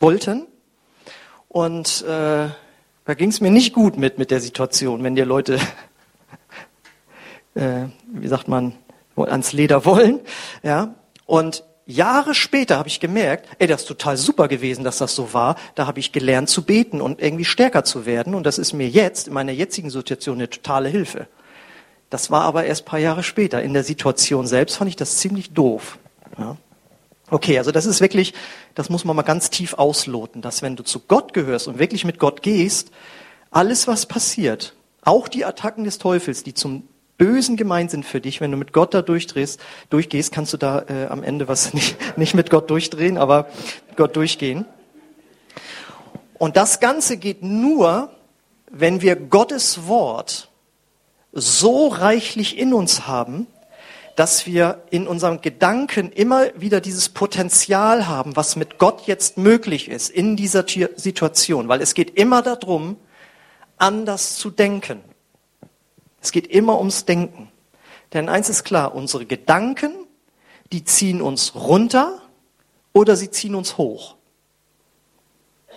wollten. 0.00 0.46
Und 1.48 2.02
äh, 2.02 2.48
da 3.04 3.14
ging 3.14 3.30
es 3.30 3.40
mir 3.40 3.50
nicht 3.50 3.72
gut 3.72 3.96
mit, 3.96 4.18
mit 4.18 4.30
der 4.30 4.40
Situation, 4.40 5.02
wenn 5.02 5.14
dir 5.14 5.24
Leute, 5.24 5.58
äh, 7.54 7.86
wie 8.12 8.28
sagt 8.28 8.48
man, 8.48 8.74
ans 9.16 9.52
Leder 9.52 9.84
wollen. 9.84 10.20
Ja? 10.62 10.94
Und 11.26 11.64
Jahre 11.86 12.34
später 12.34 12.76
habe 12.76 12.88
ich 12.88 13.00
gemerkt, 13.00 13.48
ey, 13.58 13.66
das 13.66 13.80
ist 13.82 13.88
total 13.88 14.18
super 14.18 14.46
gewesen, 14.46 14.84
dass 14.84 14.98
das 14.98 15.14
so 15.14 15.32
war. 15.32 15.56
Da 15.74 15.86
habe 15.86 16.00
ich 16.00 16.12
gelernt 16.12 16.50
zu 16.50 16.62
beten 16.62 17.00
und 17.00 17.20
irgendwie 17.20 17.46
stärker 17.46 17.82
zu 17.82 18.04
werden. 18.04 18.34
Und 18.34 18.44
das 18.44 18.58
ist 18.58 18.74
mir 18.74 18.88
jetzt, 18.88 19.28
in 19.28 19.34
meiner 19.34 19.52
jetzigen 19.52 19.88
Situation, 19.88 20.36
eine 20.36 20.50
totale 20.50 20.90
Hilfe. 20.90 21.28
Das 22.10 22.30
war 22.30 22.42
aber 22.42 22.64
erst 22.64 22.84
paar 22.84 22.98
Jahre 22.98 23.22
später. 23.22 23.62
In 23.62 23.72
der 23.72 23.84
Situation 23.84 24.46
selbst 24.46 24.76
fand 24.76 24.90
ich 24.90 24.96
das 24.96 25.16
ziemlich 25.16 25.52
doof. 25.52 25.98
Ja. 26.38 26.56
Okay, 27.30 27.58
also 27.58 27.72
das 27.72 27.84
ist 27.84 28.00
wirklich, 28.00 28.32
das 28.74 28.88
muss 28.88 29.04
man 29.04 29.14
mal 29.14 29.22
ganz 29.22 29.50
tief 29.50 29.74
ausloten, 29.74 30.40
dass 30.40 30.62
wenn 30.62 30.76
du 30.76 30.82
zu 30.82 31.00
Gott 31.00 31.34
gehörst 31.34 31.68
und 31.68 31.78
wirklich 31.78 32.04
mit 32.04 32.18
Gott 32.18 32.42
gehst, 32.42 32.90
alles, 33.50 33.86
was 33.86 34.06
passiert, 34.06 34.74
auch 35.02 35.28
die 35.28 35.44
Attacken 35.44 35.84
des 35.84 35.98
Teufels, 35.98 36.42
die 36.42 36.54
zum 36.54 36.88
Bösen 37.18 37.56
gemeint 37.56 37.90
sind 37.90 38.06
für 38.06 38.20
dich, 38.20 38.40
wenn 38.40 38.50
du 38.50 38.56
mit 38.56 38.72
Gott 38.72 38.94
da 38.94 39.02
durchdrehst, 39.02 39.60
durchgehst, 39.90 40.32
kannst 40.32 40.52
du 40.52 40.56
da 40.56 40.84
äh, 40.88 41.06
am 41.06 41.22
Ende 41.22 41.48
was 41.48 41.74
nicht, 41.74 41.96
nicht 42.16 42.34
mit 42.34 42.48
Gott 42.48 42.70
durchdrehen, 42.70 43.18
aber 43.18 43.48
mit 43.88 43.96
Gott 43.96 44.16
durchgehen. 44.16 44.64
Und 46.38 46.56
das 46.56 46.80
Ganze 46.80 47.16
geht 47.16 47.42
nur, 47.42 48.10
wenn 48.70 49.02
wir 49.02 49.16
Gottes 49.16 49.86
Wort 49.86 50.48
so 51.32 51.88
reichlich 51.88 52.56
in 52.56 52.72
uns 52.72 53.06
haben, 53.06 53.46
dass 54.18 54.46
wir 54.46 54.82
in 54.90 55.06
unserem 55.06 55.42
Gedanken 55.42 56.10
immer 56.10 56.46
wieder 56.60 56.80
dieses 56.80 57.08
Potenzial 57.08 58.08
haben, 58.08 58.34
was 58.34 58.56
mit 58.56 58.76
Gott 58.78 59.02
jetzt 59.06 59.38
möglich 59.38 59.88
ist 59.88 60.10
in 60.10 60.34
dieser 60.34 60.64
Situation. 60.66 61.68
Weil 61.68 61.80
es 61.80 61.94
geht 61.94 62.18
immer 62.18 62.42
darum, 62.42 62.96
anders 63.76 64.34
zu 64.34 64.50
denken. 64.50 65.04
Es 66.20 66.32
geht 66.32 66.48
immer 66.48 66.78
ums 66.78 67.04
Denken. 67.04 67.52
Denn 68.12 68.28
eins 68.28 68.48
ist 68.48 68.64
klar, 68.64 68.92
unsere 68.92 69.24
Gedanken, 69.24 69.92
die 70.72 70.82
ziehen 70.82 71.22
uns 71.22 71.54
runter 71.54 72.20
oder 72.92 73.14
sie 73.14 73.30
ziehen 73.30 73.54
uns 73.54 73.78
hoch. 73.78 74.16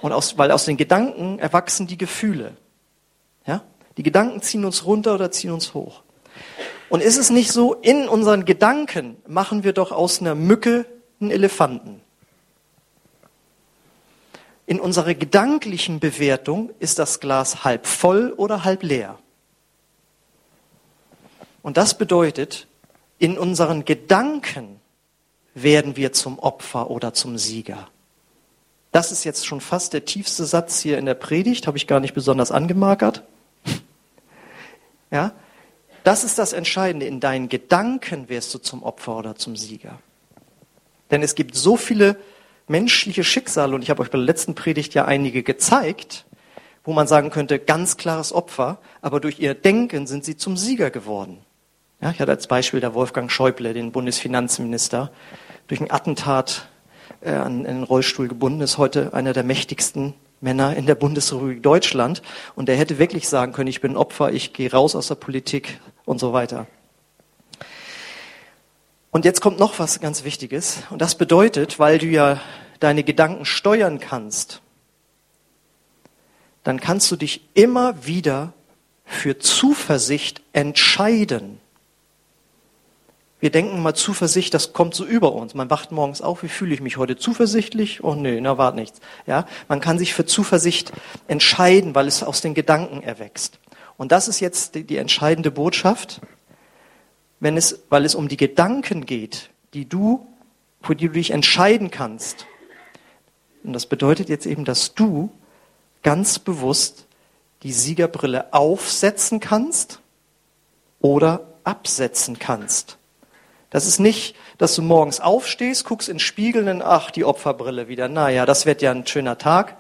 Und 0.02 0.14
aus, 0.14 0.40
weil 0.40 0.50
aus 0.50 0.66
den 0.66 0.78
Gedanken 0.78 1.38
erwachsen 1.38 1.86
die 1.86 1.98
Gefühle. 1.98 2.58
Ja? 3.46 3.62
Die 3.98 4.04
Gedanken 4.04 4.42
ziehen 4.42 4.66
uns 4.66 4.84
runter 4.84 5.14
oder 5.14 5.30
ziehen 5.30 5.52
uns 5.52 5.76
hoch. 5.76 6.02
Und 6.92 7.02
ist 7.02 7.16
es 7.16 7.30
nicht 7.30 7.54
so, 7.54 7.74
in 7.74 8.10
unseren 8.10 8.44
Gedanken 8.44 9.16
machen 9.26 9.64
wir 9.64 9.72
doch 9.72 9.94
aus 9.94 10.20
einer 10.20 10.36
Mücke 10.36 10.86
einen 11.22 11.32
Elefanten. 11.32 12.02
In 14.66 14.78
unserer 14.78 15.14
gedanklichen 15.14 16.02
Bewertung 16.02 16.70
ist 16.80 17.00
das 17.00 17.22
Glas 17.22 17.64
halb 17.64 17.88
voll 17.88 18.34
oder 18.36 18.66
halb 18.66 18.84
leer. 18.84 19.18
Und 21.62 21.78
das 21.78 21.98
bedeutet, 21.98 22.68
in 23.20 23.38
unseren 23.38 23.86
Gedanken 23.86 24.82
werden 25.54 25.96
wir 25.96 26.12
zum 26.12 26.40
Opfer 26.40 26.90
oder 26.90 27.14
zum 27.14 27.38
Sieger. 27.38 27.88
Das 28.92 29.14
ist 29.14 29.24
jetzt 29.24 29.46
schon 29.46 29.62
fast 29.62 29.94
der 29.94 30.04
tiefste 30.04 30.44
Satz 30.44 30.82
hier 30.82 30.98
in 30.98 31.06
der 31.06 31.14
Predigt, 31.14 31.68
habe 31.68 31.78
ich 31.78 31.88
gar 31.88 32.02
nicht 32.02 32.14
besonders 32.14 32.52
angemarkert. 32.52 33.24
Ja? 35.10 35.34
Das 36.04 36.24
ist 36.24 36.40
das 36.40 36.54
Entscheidende. 36.54 37.06
In 37.06 37.20
deinen 37.20 37.50
Gedanken 37.50 38.30
wirst 38.30 38.54
du 38.54 38.58
zum 38.58 38.84
Opfer 38.84 39.18
oder 39.18 39.36
zum 39.36 39.56
Sieger. 39.56 40.00
Denn 41.12 41.22
es 41.22 41.36
gibt 41.36 41.56
so 41.56 41.78
viele 41.78 42.18
menschliche 42.68 43.24
Schicksale, 43.24 43.76
und 43.76 43.82
ich 43.82 43.90
habe 43.90 44.02
euch 44.02 44.10
bei 44.10 44.18
der 44.18 44.26
letzten 44.26 44.56
Predigt 44.56 44.94
ja 44.94 45.06
einige 45.06 45.44
gezeigt, 45.44 46.26
wo 46.84 46.94
man 46.94 47.06
sagen 47.06 47.30
könnte, 47.30 47.60
ganz 47.60 47.98
klares 47.98 48.34
Opfer, 48.34 48.80
aber 49.02 49.20
durch 49.20 49.40
ihr 49.40 49.54
Denken 49.54 50.08
sind 50.08 50.26
sie 50.26 50.38
zum 50.38 50.58
Sieger 50.58 50.90
geworden. 50.90 51.40
Ja, 52.02 52.10
ich 52.10 52.20
hatte 52.20 52.32
als 52.32 52.48
Beispiel 52.48 52.80
der 52.80 52.96
Wolfgang 52.96 53.32
Schäuble, 53.32 53.74
den 53.74 53.92
Bundesfinanzminister, 53.92 55.12
durch 55.68 55.82
ein 55.82 55.92
Attentat 55.92 56.68
äh, 57.22 57.32
an 57.32 57.66
einen 57.68 57.84
Rollstuhl 57.84 58.28
gebunden, 58.28 58.62
ist 58.62 58.80
heute 58.80 59.14
einer 59.14 59.34
der 59.34 59.44
mächtigsten 59.44 60.16
Männer 60.40 60.76
in 60.76 60.88
der 60.88 60.96
Bundesrepublik 60.96 61.62
Deutschland. 61.62 62.24
Und 62.56 62.68
der 62.68 62.76
hätte 62.76 62.98
wirklich 62.98 63.30
sagen 63.30 63.54
können, 63.54 63.68
ich 63.68 63.82
bin 63.82 63.96
Opfer, 63.96 64.32
ich 64.32 64.54
gehe 64.54 64.72
raus 64.72 64.96
aus 64.96 65.08
der 65.08 65.16
Politik 65.16 65.80
und 66.12 66.20
so 66.20 66.34
weiter. 66.34 66.68
Und 69.12 69.24
jetzt 69.24 69.40
kommt 69.40 69.60
noch 69.60 69.80
was 69.80 70.02
ganz 70.02 70.26
Wichtiges. 70.26 70.84
Und 70.90 71.02
das 71.02 71.16
bedeutet, 71.16 71.80
weil 71.80 72.00
du 72.00 72.06
ja 72.08 72.42
deine 72.82 73.04
Gedanken 73.04 73.46
steuern 73.46 74.00
kannst, 74.02 74.62
dann 76.64 76.82
kannst 76.82 77.10
du 77.12 77.16
dich 77.16 77.42
immer 77.54 78.06
wieder 78.06 78.52
für 79.06 79.40
Zuversicht 79.40 80.42
entscheiden. 80.52 81.60
Wir 83.40 83.50
denken 83.50 83.82
mal 83.82 83.96
Zuversicht, 83.96 84.54
das 84.54 84.74
kommt 84.74 84.94
so 84.94 85.06
über 85.06 85.32
uns. 85.32 85.54
Man 85.54 85.70
wacht 85.70 85.94
morgens 85.94 86.22
auf, 86.22 86.44
wie 86.44 86.50
fühle 86.50 86.74
ich 86.74 86.82
mich 86.82 86.98
heute? 86.98 87.16
Zuversichtlich? 87.16 88.04
Oh 88.04 88.16
nö, 88.16 88.40
na 88.42 88.58
wart 88.58 88.76
nichts. 88.76 89.00
Ja, 89.28 89.48
man 89.70 89.80
kann 89.80 89.98
sich 89.98 90.14
für 90.14 90.26
Zuversicht 90.26 90.92
entscheiden, 91.30 91.96
weil 91.96 92.08
es 92.08 92.22
aus 92.22 92.42
den 92.42 92.54
Gedanken 92.54 93.02
erwächst. 93.02 93.61
Und 94.02 94.12
das 94.12 94.28
ist 94.28 94.40
jetzt 94.40 94.74
die, 94.74 94.84
die 94.84 94.98
entscheidende 94.98 95.52
Botschaft, 95.52 96.22
wenn 97.40 97.56
es, 97.56 97.84
weil 97.90 98.04
es 98.04 98.16
um 98.16 98.30
die 98.30 98.36
Gedanken 98.36 99.06
geht, 99.06 99.52
die 99.76 99.88
du, 99.88 100.26
für 100.82 100.96
die 100.96 101.06
du 101.06 101.14
dich 101.14 101.30
entscheiden 101.30 101.92
kannst. 101.92 102.48
Und 103.64 103.74
das 103.74 103.86
bedeutet 103.86 104.28
jetzt 104.28 104.48
eben, 104.48 104.66
dass 104.66 104.96
du 104.96 105.30
ganz 106.02 106.40
bewusst 106.40 107.06
die 107.62 107.72
Siegerbrille 107.72 108.52
aufsetzen 108.56 109.40
kannst 109.40 110.00
oder 111.00 111.46
absetzen 111.64 112.40
kannst. 112.40 112.98
Das 113.70 113.86
ist 113.86 114.00
nicht, 114.00 114.36
dass 114.58 114.74
du 114.74 114.82
morgens 114.82 115.20
aufstehst, 115.20 115.86
guckst 115.86 116.10
in 116.10 116.18
Spiegel 116.18 116.68
und 116.68 116.82
ach, 116.82 117.12
die 117.12 117.24
Opferbrille 117.24 117.88
wieder. 117.88 118.08
Naja, 118.08 118.48
das 118.48 118.66
wird 118.66 118.82
ja 118.82 118.90
ein 118.90 119.06
schöner 119.06 119.38
Tag. 119.38 119.78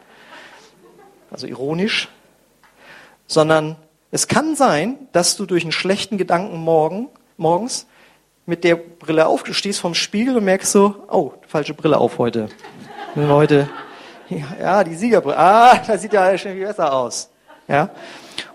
Also 1.32 1.48
ironisch. 1.48 2.08
Sondern 3.25 3.78
es 4.12 4.27
kann 4.27 4.56
sein, 4.56 4.98
dass 5.12 5.38
du 5.38 5.46
durch 5.46 5.63
einen 5.63 5.72
schlechten 5.72 6.18
Gedanken 6.18 6.58
morgen, 6.58 7.08
morgens 7.38 7.88
mit 8.46 8.63
der 8.63 8.75
Brille 8.75 9.27
aufstehst 9.27 9.80
vom 9.80 9.96
Spiegel 9.96 10.38
und 10.38 10.44
merkst 10.44 10.72
so, 10.72 10.96
oh, 11.10 11.34
falsche 11.48 11.74
Brille 11.74 11.98
auf 11.98 12.18
heute. 12.18 12.50
Leute, 13.15 13.70
ja, 14.30 14.84
die 14.84 14.96
Siegerbrille, 14.96 15.38
ah, 15.38 15.77
das 15.88 16.01
sieht 16.01 16.13
ja 16.13 16.38
schon 16.38 16.53
viel 16.53 16.65
besser 16.65 16.94
aus. 16.94 17.30
Ja. 17.68 17.89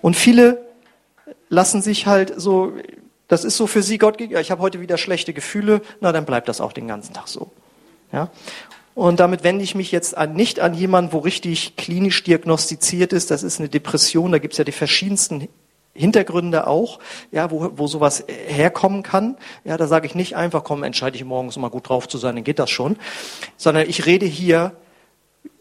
Und 0.02 0.16
viele 0.16 0.66
lassen 1.48 1.82
sich 1.82 2.06
halt 2.06 2.34
so 2.36 2.72
das 3.28 3.44
ist 3.44 3.56
so 3.56 3.66
für 3.66 3.82
sie 3.82 3.98
Gott, 3.98 4.20
ich 4.20 4.50
habe 4.50 4.62
heute 4.62 4.80
wieder 4.80 4.98
schlechte 4.98 5.32
Gefühle, 5.32 5.82
na 6.00 6.12
dann 6.12 6.25
bleibt 6.25 6.48
das 6.48 6.60
auch 6.60 6.72
den 6.72 6.86
ganzen 6.86 7.12
Tag 7.12 7.28
so. 7.28 7.50
Ja? 8.12 8.30
Und 8.96 9.20
damit 9.20 9.44
wende 9.44 9.62
ich 9.62 9.74
mich 9.74 9.92
jetzt 9.92 10.16
an, 10.16 10.32
nicht 10.32 10.58
an 10.58 10.72
jemanden, 10.72 11.12
wo 11.12 11.18
richtig 11.18 11.76
klinisch 11.76 12.24
diagnostiziert 12.24 13.12
ist, 13.12 13.30
das 13.30 13.42
ist 13.42 13.60
eine 13.60 13.68
Depression, 13.68 14.32
da 14.32 14.38
gibt 14.38 14.54
es 14.54 14.58
ja 14.58 14.64
die 14.64 14.72
verschiedensten 14.72 15.48
Hintergründe 15.92 16.66
auch, 16.66 16.98
ja, 17.30 17.50
wo, 17.50 17.72
wo 17.76 17.88
sowas 17.88 18.24
herkommen 18.26 19.02
kann. 19.02 19.36
Ja, 19.64 19.76
da 19.76 19.86
sage 19.86 20.06
ich 20.06 20.14
nicht 20.14 20.34
einfach, 20.34 20.64
komm, 20.64 20.82
entscheide 20.82 21.14
ich 21.14 21.24
morgens 21.26 21.58
mal 21.58 21.68
gut 21.68 21.90
drauf 21.90 22.08
zu 22.08 22.16
sein, 22.16 22.36
dann 22.36 22.44
geht 22.44 22.58
das 22.58 22.70
schon. 22.70 22.96
Sondern 23.58 23.86
ich 23.86 24.06
rede 24.06 24.24
hier 24.24 24.72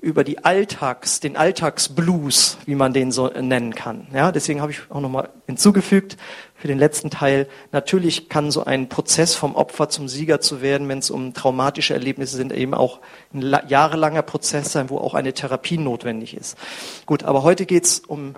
über 0.01 0.23
die 0.23 0.43
Alltags, 0.45 1.19
den 1.19 1.35
Alltagsblues, 1.35 2.57
wie 2.65 2.75
man 2.75 2.93
den 2.93 3.11
so 3.11 3.27
nennen 3.27 3.73
kann. 3.73 4.07
Ja, 4.13 4.31
deswegen 4.31 4.61
habe 4.61 4.71
ich 4.71 4.79
auch 4.89 5.01
nochmal 5.01 5.29
hinzugefügt 5.47 6.17
für 6.55 6.67
den 6.67 6.77
letzten 6.77 7.09
Teil. 7.09 7.47
Natürlich 7.71 8.29
kann 8.29 8.51
so 8.51 8.63
ein 8.65 8.89
Prozess 8.89 9.35
vom 9.35 9.55
Opfer 9.55 9.89
zum 9.89 10.07
Sieger 10.07 10.41
zu 10.41 10.61
werden, 10.61 10.87
wenn 10.89 10.99
es 10.99 11.09
um 11.09 11.33
traumatische 11.33 11.93
Erlebnisse 11.93 12.37
sind, 12.37 12.53
eben 12.53 12.73
auch 12.73 12.99
ein 13.33 13.41
jahrelanger 13.67 14.21
Prozess 14.21 14.71
sein, 14.71 14.89
wo 14.89 14.97
auch 14.97 15.13
eine 15.13 15.33
Therapie 15.33 15.77
notwendig 15.77 16.35
ist. 16.35 16.57
Gut, 17.05 17.23
aber 17.23 17.43
heute 17.43 17.65
geht 17.65 17.85
es 17.85 17.99
um 17.99 18.35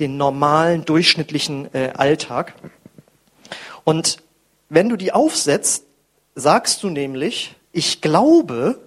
den 0.00 0.16
normalen, 0.16 0.84
durchschnittlichen 0.84 1.74
äh, 1.74 1.92
Alltag. 1.94 2.54
Und 3.84 4.18
wenn 4.68 4.88
du 4.88 4.96
die 4.96 5.12
aufsetzt, 5.12 5.84
sagst 6.34 6.82
du 6.82 6.90
nämlich, 6.90 7.54
ich 7.72 8.00
glaube, 8.00 8.85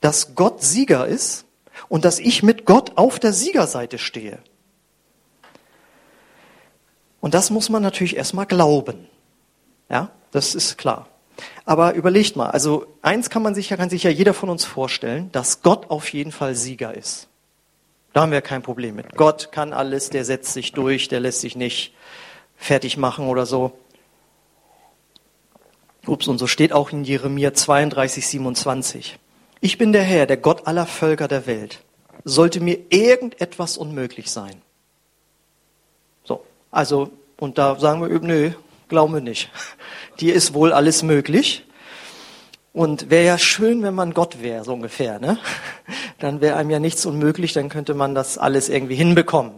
dass 0.00 0.34
Gott 0.34 0.62
Sieger 0.62 1.06
ist 1.06 1.44
und 1.88 2.04
dass 2.04 2.18
ich 2.18 2.42
mit 2.42 2.64
Gott 2.64 2.92
auf 2.96 3.18
der 3.18 3.32
Siegerseite 3.32 3.98
stehe. 3.98 4.38
Und 7.20 7.34
das 7.34 7.50
muss 7.50 7.68
man 7.68 7.82
natürlich 7.82 8.16
erstmal 8.16 8.46
glauben. 8.46 9.08
Ja, 9.88 10.10
das 10.30 10.54
ist 10.54 10.78
klar. 10.78 11.08
Aber 11.64 11.94
überlegt 11.94 12.36
mal, 12.36 12.50
also 12.50 12.86
eins 13.02 13.30
kann 13.30 13.42
man 13.42 13.54
sich 13.54 13.70
ja, 13.70 13.76
kann 13.76 13.90
sich 13.90 14.02
ja 14.02 14.10
jeder 14.10 14.34
von 14.34 14.50
uns 14.50 14.64
vorstellen, 14.64 15.30
dass 15.32 15.62
Gott 15.62 15.90
auf 15.90 16.12
jeden 16.12 16.32
Fall 16.32 16.54
Sieger 16.54 16.94
ist. 16.94 17.28
Da 18.12 18.22
haben 18.22 18.32
wir 18.32 18.40
kein 18.40 18.62
Problem 18.62 18.96
mit. 18.96 19.16
Gott 19.16 19.52
kann 19.52 19.72
alles, 19.72 20.10
der 20.10 20.24
setzt 20.24 20.52
sich 20.52 20.72
durch, 20.72 21.08
der 21.08 21.20
lässt 21.20 21.40
sich 21.40 21.56
nicht 21.56 21.94
fertig 22.56 22.96
machen 22.96 23.28
oder 23.28 23.46
so. 23.46 23.78
Ups, 26.06 26.26
und 26.26 26.38
so 26.38 26.46
steht 26.46 26.72
auch 26.72 26.90
in 26.90 27.04
Jeremia 27.04 27.52
32, 27.52 28.26
27. 28.26 29.18
Ich 29.60 29.78
bin 29.78 29.92
der 29.92 30.02
Herr, 30.02 30.26
der 30.26 30.36
Gott 30.36 30.66
aller 30.66 30.86
Völker 30.86 31.26
der 31.28 31.46
Welt. 31.46 31.80
Sollte 32.24 32.60
mir 32.60 32.78
irgendetwas 32.90 33.76
unmöglich 33.76 34.30
sein? 34.30 34.62
So, 36.24 36.44
also, 36.70 37.10
und 37.38 37.58
da 37.58 37.78
sagen 37.78 38.00
wir, 38.00 38.20
nö, 38.20 38.52
glauben 38.88 39.14
wir 39.14 39.20
nicht. 39.20 39.50
Dir 40.20 40.34
ist 40.34 40.54
wohl 40.54 40.72
alles 40.72 41.02
möglich. 41.02 41.64
Und 42.72 43.10
wäre 43.10 43.26
ja 43.26 43.38
schön, 43.38 43.82
wenn 43.82 43.94
man 43.94 44.14
Gott 44.14 44.42
wäre, 44.42 44.64
so 44.64 44.72
ungefähr. 44.72 45.18
Ne? 45.18 45.38
Dann 46.20 46.40
wäre 46.40 46.56
einem 46.56 46.70
ja 46.70 46.78
nichts 46.78 47.06
unmöglich, 47.06 47.52
dann 47.52 47.68
könnte 47.68 47.94
man 47.94 48.14
das 48.14 48.38
alles 48.38 48.68
irgendwie 48.68 48.96
hinbekommen. 48.96 49.52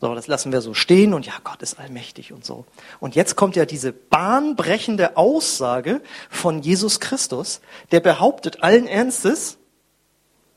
So, 0.00 0.14
das 0.14 0.28
lassen 0.28 0.52
wir 0.52 0.60
so 0.60 0.74
stehen 0.74 1.12
und 1.12 1.26
ja, 1.26 1.32
Gott 1.42 1.60
ist 1.60 1.80
allmächtig 1.80 2.32
und 2.32 2.44
so. 2.44 2.64
Und 3.00 3.16
jetzt 3.16 3.34
kommt 3.34 3.56
ja 3.56 3.66
diese 3.66 3.92
bahnbrechende 3.92 5.16
Aussage 5.16 6.00
von 6.30 6.62
Jesus 6.62 7.00
Christus, 7.00 7.60
der 7.90 7.98
behauptet 7.98 8.62
allen 8.62 8.86
Ernstes 8.86 9.58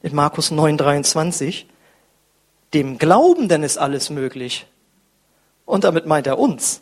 in 0.04 0.14
Markus 0.14 0.52
9:23, 0.52 1.66
dem 2.74 3.00
Glaubenden 3.00 3.64
ist 3.64 3.78
alles 3.78 4.10
möglich. 4.10 4.68
Und 5.66 5.84
damit 5.86 6.06
meint 6.06 6.28
er 6.28 6.38
uns. 6.38 6.82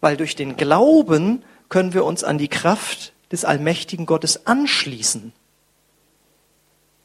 Weil 0.00 0.16
durch 0.16 0.34
den 0.34 0.56
Glauben 0.56 1.44
können 1.68 1.94
wir 1.94 2.04
uns 2.04 2.24
an 2.24 2.38
die 2.38 2.48
Kraft 2.48 3.12
des 3.30 3.44
allmächtigen 3.44 4.06
Gottes 4.06 4.46
anschließen. 4.46 5.32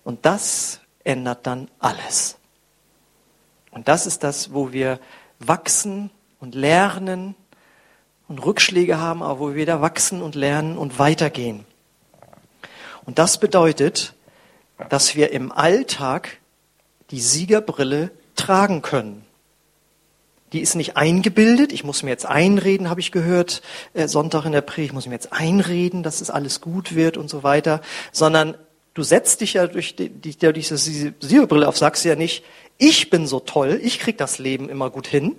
Und 0.04 0.26
das 0.26 0.80
ändert 1.04 1.46
dann 1.46 1.70
alles. 1.80 2.37
Und 3.78 3.88
das 3.88 4.08
ist 4.08 4.24
das, 4.24 4.54
wo 4.54 4.74
wir 4.74 5.00
wachsen 5.38 6.10
und 6.40 6.56
lernen 6.56 7.36
und 8.28 8.44
Rückschläge 8.44 8.98
haben, 8.98 9.22
aber 9.22 9.40
wo 9.40 9.50
wir 9.50 9.56
wieder 9.56 9.84
wachsen 9.84 10.24
und 10.24 10.34
lernen 10.34 10.80
und 10.80 10.98
weitergehen. 10.98 11.64
Und 13.06 13.20
das 13.20 13.40
bedeutet, 13.40 14.16
dass 14.90 15.16
wir 15.16 15.32
im 15.32 15.52
Alltag 15.52 16.40
die 17.12 17.20
Siegerbrille 17.20 18.10
tragen 18.36 18.82
können. 18.82 19.24
Die 20.54 20.62
ist 20.62 20.74
nicht 20.74 20.98
eingebildet. 20.98 21.72
Ich 21.72 21.84
muss 21.84 22.02
mir 22.02 22.10
jetzt 22.10 22.26
einreden, 22.26 22.90
habe 22.90 23.00
ich 23.00 23.12
gehört, 23.12 23.62
äh, 23.94 24.08
Sonntag 24.08 24.46
in 24.46 24.54
der 24.54 24.62
Predigt, 24.62 24.90
ich 24.90 24.94
muss 24.94 25.06
mir 25.06 25.14
jetzt 25.14 25.32
einreden, 25.32 26.02
dass 26.02 26.20
es 26.20 26.32
alles 26.32 26.62
gut 26.62 26.96
wird 26.96 27.16
und 27.16 27.30
so 27.30 27.44
weiter, 27.44 27.82
sondern 28.12 28.58
du 28.98 29.04
setzt 29.04 29.42
dich 29.42 29.54
ja 29.54 29.68
durch, 29.68 29.96
die, 29.96 30.10
durch 30.10 30.38
diese 30.54 30.76
Siegerbrille 30.76 31.68
auf, 31.68 31.78
sagst 31.78 32.04
ja 32.04 32.16
nicht, 32.16 32.44
ich 32.80 33.12
bin 33.12 33.28
so 33.28 33.40
toll, 33.40 33.80
ich 33.82 34.00
krieg 34.00 34.18
das 34.18 34.40
Leben 34.40 34.70
immer 34.70 34.90
gut 34.90 35.06
hin. 35.06 35.36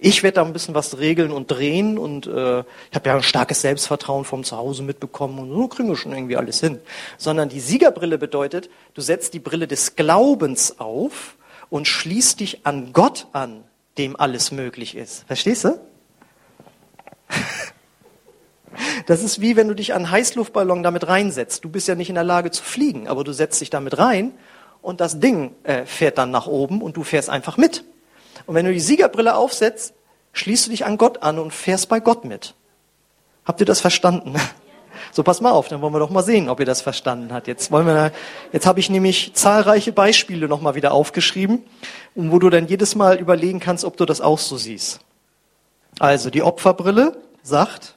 Ich 0.00 0.22
werde 0.22 0.36
da 0.36 0.44
ein 0.44 0.54
bisschen 0.54 0.74
was 0.74 0.98
regeln 0.98 1.30
und 1.30 1.50
drehen 1.50 1.98
und 1.98 2.26
äh, 2.26 2.60
ich 2.60 2.94
habe 2.94 3.08
ja 3.08 3.16
ein 3.16 3.22
starkes 3.22 3.60
Selbstvertrauen 3.60 4.24
vom 4.24 4.42
Zuhause 4.42 4.82
mitbekommen 4.82 5.38
und 5.38 5.50
so 5.50 5.68
kriegen 5.68 5.88
wir 5.88 5.96
schon 5.96 6.12
irgendwie 6.12 6.36
alles 6.36 6.60
hin. 6.60 6.80
Sondern 7.18 7.50
die 7.50 7.60
Siegerbrille 7.60 8.16
bedeutet, 8.16 8.70
du 8.94 9.02
setzt 9.02 9.34
die 9.34 9.38
Brille 9.38 9.68
des 9.68 9.96
Glaubens 9.96 10.80
auf 10.80 11.36
und 11.68 11.86
schließt 11.86 12.40
dich 12.40 12.66
an 12.66 12.92
Gott 12.94 13.26
an, 13.32 13.64
dem 13.98 14.18
alles 14.18 14.50
möglich 14.50 14.96
ist. 14.96 15.24
Verstehst 15.26 15.64
du? 15.64 15.78
Das 19.06 19.22
ist 19.22 19.40
wie 19.40 19.56
wenn 19.56 19.68
du 19.68 19.74
dich 19.74 19.92
an 19.92 20.04
einen 20.04 20.10
Heißluftballon 20.10 20.82
damit 20.82 21.06
reinsetzt. 21.06 21.64
Du 21.64 21.68
bist 21.68 21.88
ja 21.88 21.94
nicht 21.94 22.08
in 22.08 22.14
der 22.14 22.24
Lage 22.24 22.50
zu 22.50 22.62
fliegen, 22.62 23.08
aber 23.08 23.24
du 23.24 23.32
setzt 23.32 23.60
dich 23.60 23.70
damit 23.70 23.98
rein 23.98 24.32
und 24.82 25.00
das 25.00 25.20
Ding 25.20 25.54
äh, 25.62 25.86
fährt 25.86 26.18
dann 26.18 26.30
nach 26.30 26.46
oben 26.46 26.82
und 26.82 26.96
du 26.96 27.04
fährst 27.04 27.30
einfach 27.30 27.56
mit. 27.56 27.84
Und 28.46 28.54
wenn 28.54 28.66
du 28.66 28.72
die 28.72 28.80
Siegerbrille 28.80 29.34
aufsetzt, 29.34 29.94
schließt 30.32 30.66
du 30.66 30.70
dich 30.70 30.84
an 30.84 30.98
Gott 30.98 31.22
an 31.22 31.38
und 31.38 31.52
fährst 31.52 31.88
bei 31.88 32.00
Gott 32.00 32.24
mit. 32.24 32.54
Habt 33.44 33.60
ihr 33.60 33.66
das 33.66 33.80
verstanden? 33.80 34.34
So, 35.12 35.22
pass 35.22 35.40
mal 35.40 35.52
auf, 35.52 35.68
dann 35.68 35.80
wollen 35.80 35.92
wir 35.92 35.98
doch 35.98 36.10
mal 36.10 36.22
sehen, 36.22 36.48
ob 36.48 36.60
ihr 36.60 36.66
das 36.66 36.82
verstanden 36.82 37.32
habt. 37.32 37.46
Jetzt 37.46 37.70
wollen 37.70 37.86
wir, 37.86 38.12
jetzt 38.52 38.66
habe 38.66 38.80
ich 38.80 38.90
nämlich 38.90 39.32
zahlreiche 39.34 39.92
Beispiele 39.92 40.48
nochmal 40.48 40.74
wieder 40.74 40.92
aufgeschrieben, 40.92 41.62
wo 42.14 42.38
du 42.38 42.50
dann 42.50 42.66
jedes 42.66 42.94
Mal 42.94 43.18
überlegen 43.18 43.60
kannst, 43.60 43.84
ob 43.84 43.96
du 43.96 44.06
das 44.06 44.20
auch 44.20 44.38
so 44.38 44.56
siehst. 44.56 45.00
Also, 46.00 46.30
die 46.30 46.42
Opferbrille 46.42 47.16
sagt, 47.42 47.94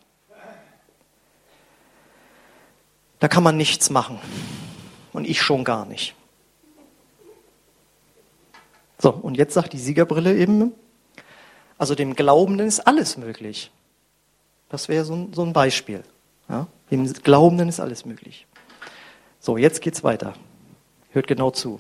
da 3.20 3.28
kann 3.28 3.44
man 3.44 3.58
nichts 3.58 3.90
machen. 3.90 4.20
Und 5.14 5.28
ich 5.28 5.42
schon 5.42 5.64
gar 5.64 5.86
nicht. 5.86 6.16
So, 9.00 9.12
und 9.12 9.36
jetzt 9.36 9.54
sagt 9.54 9.74
die 9.74 9.80
Siegerbrille 9.80 10.36
eben, 10.36 10.74
also 11.78 11.96
dem 11.96 12.16
Glaubenden 12.16 12.68
ist 12.68 12.80
alles 12.82 13.18
möglich. 13.18 13.72
Das 14.70 14.90
wäre 14.90 15.06
so 15.06 15.16
ein, 15.16 15.34
so 15.34 15.44
ein 15.44 15.54
Beispiel. 15.54 16.04
Ja? 16.50 16.68
Dem 16.92 17.12
Glaubenden 17.14 17.70
ist 17.70 17.80
alles 17.80 18.06
möglich. 18.06 18.48
So, 19.40 19.58
jetzt 19.58 19.82
geht's 19.82 20.04
weiter. 20.04 20.34
Hört 21.12 21.28
genau 21.28 21.52
zu. 21.52 21.80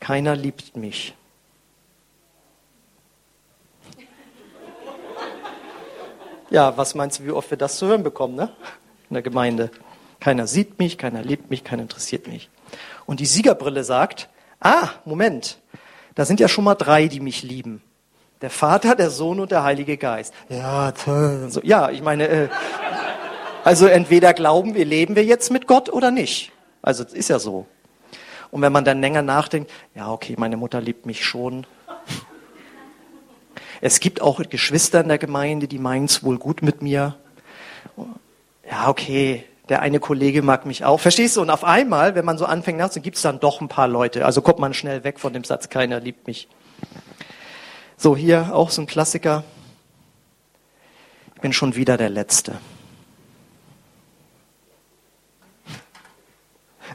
Keiner 0.00 0.36
liebt 0.36 0.76
mich. 0.76 1.14
Ja, 6.50 6.76
was 6.76 6.94
meinst 6.94 7.18
du, 7.18 7.24
wie 7.24 7.30
oft 7.30 7.50
wir 7.50 7.58
das 7.58 7.76
zu 7.76 7.86
hören 7.86 8.02
bekommen, 8.02 8.34
ne? 8.34 8.50
In 9.10 9.14
der 9.14 9.22
Gemeinde. 9.22 9.70
Keiner 10.20 10.46
sieht 10.46 10.78
mich, 10.78 10.98
keiner 10.98 11.22
liebt 11.22 11.50
mich, 11.50 11.62
keiner 11.62 11.82
interessiert 11.82 12.26
mich. 12.26 12.50
Und 13.06 13.20
die 13.20 13.26
Siegerbrille 13.26 13.84
sagt, 13.84 14.28
ah, 14.60 14.88
Moment, 15.04 15.58
da 16.14 16.24
sind 16.24 16.40
ja 16.40 16.48
schon 16.48 16.64
mal 16.64 16.74
drei, 16.74 17.06
die 17.06 17.20
mich 17.20 17.42
lieben. 17.42 17.82
Der 18.40 18.50
Vater, 18.50 18.94
der 18.94 19.10
Sohn 19.10 19.40
und 19.40 19.50
der 19.50 19.62
Heilige 19.62 19.96
Geist. 19.96 20.32
Ja. 20.48 20.92
So, 21.48 21.60
ja, 21.62 21.90
ich 21.90 22.02
meine, 22.02 22.28
äh, 22.28 22.48
also 23.64 23.86
entweder 23.86 24.32
glauben 24.32 24.74
wir, 24.74 24.84
leben 24.84 25.16
wir 25.16 25.24
jetzt 25.24 25.50
mit 25.50 25.66
Gott 25.66 25.88
oder 25.88 26.10
nicht. 26.10 26.52
Also 26.82 27.04
ist 27.04 27.28
ja 27.28 27.38
so. 27.38 27.66
Und 28.50 28.62
wenn 28.62 28.72
man 28.72 28.84
dann 28.84 29.00
länger 29.00 29.22
nachdenkt, 29.22 29.70
ja, 29.94 30.10
okay, 30.10 30.34
meine 30.38 30.56
Mutter 30.56 30.80
liebt 30.80 31.04
mich 31.04 31.24
schon. 31.24 31.66
Es 33.80 34.00
gibt 34.00 34.20
auch 34.20 34.42
Geschwister 34.48 35.00
in 35.00 35.08
der 35.08 35.18
Gemeinde, 35.18 35.68
die 35.68 35.78
meinen 35.78 36.06
es 36.06 36.24
wohl 36.24 36.38
gut 36.38 36.62
mit 36.62 36.82
mir. 36.82 37.16
Ja, 38.68 38.88
okay, 38.88 39.44
der 39.68 39.82
eine 39.82 40.00
Kollege 40.00 40.42
mag 40.42 40.66
mich 40.66 40.84
auch. 40.84 40.98
Verstehst 40.98 41.36
du? 41.36 41.42
Und 41.42 41.50
auf 41.50 41.64
einmal, 41.64 42.14
wenn 42.14 42.24
man 42.24 42.38
so 42.38 42.46
anfängt 42.46 42.78
nachzudenken, 42.78 43.04
gibt 43.04 43.16
es 43.16 43.22
dann 43.22 43.40
doch 43.40 43.60
ein 43.60 43.68
paar 43.68 43.88
Leute. 43.88 44.24
Also 44.24 44.42
kommt 44.42 44.58
man 44.58 44.74
schnell 44.74 45.04
weg 45.04 45.20
von 45.20 45.32
dem 45.32 45.44
Satz, 45.44 45.68
keiner 45.68 46.00
liebt 46.00 46.26
mich. 46.26 46.48
So, 47.96 48.16
hier 48.16 48.54
auch 48.54 48.70
so 48.70 48.82
ein 48.82 48.86
Klassiker. 48.86 49.44
Ich 51.34 51.40
bin 51.40 51.52
schon 51.52 51.76
wieder 51.76 51.96
der 51.96 52.10
Letzte. 52.10 52.58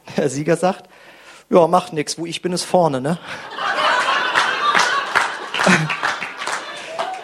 Der 0.17 0.29
Sieger 0.29 0.57
sagt, 0.57 0.89
ja, 1.49 1.67
macht 1.67 1.93
nichts, 1.93 2.17
wo 2.17 2.25
ich 2.25 2.41
bin, 2.41 2.51
ist 2.51 2.63
vorne, 2.63 2.99
ne? 2.99 3.19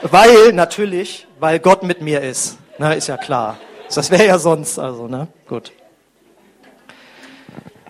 Weil, 0.01 0.53
natürlich, 0.53 1.27
weil 1.39 1.59
Gott 1.59 1.83
mit 1.83 2.01
mir 2.01 2.21
ist. 2.21 2.57
Na, 2.77 2.93
ist 2.93 3.07
ja 3.07 3.17
klar. 3.17 3.57
Das 3.93 4.12
wäre 4.12 4.25
ja 4.25 4.39
sonst, 4.39 4.79
also, 4.79 5.07
ne? 5.07 5.27
Gut. 5.47 5.71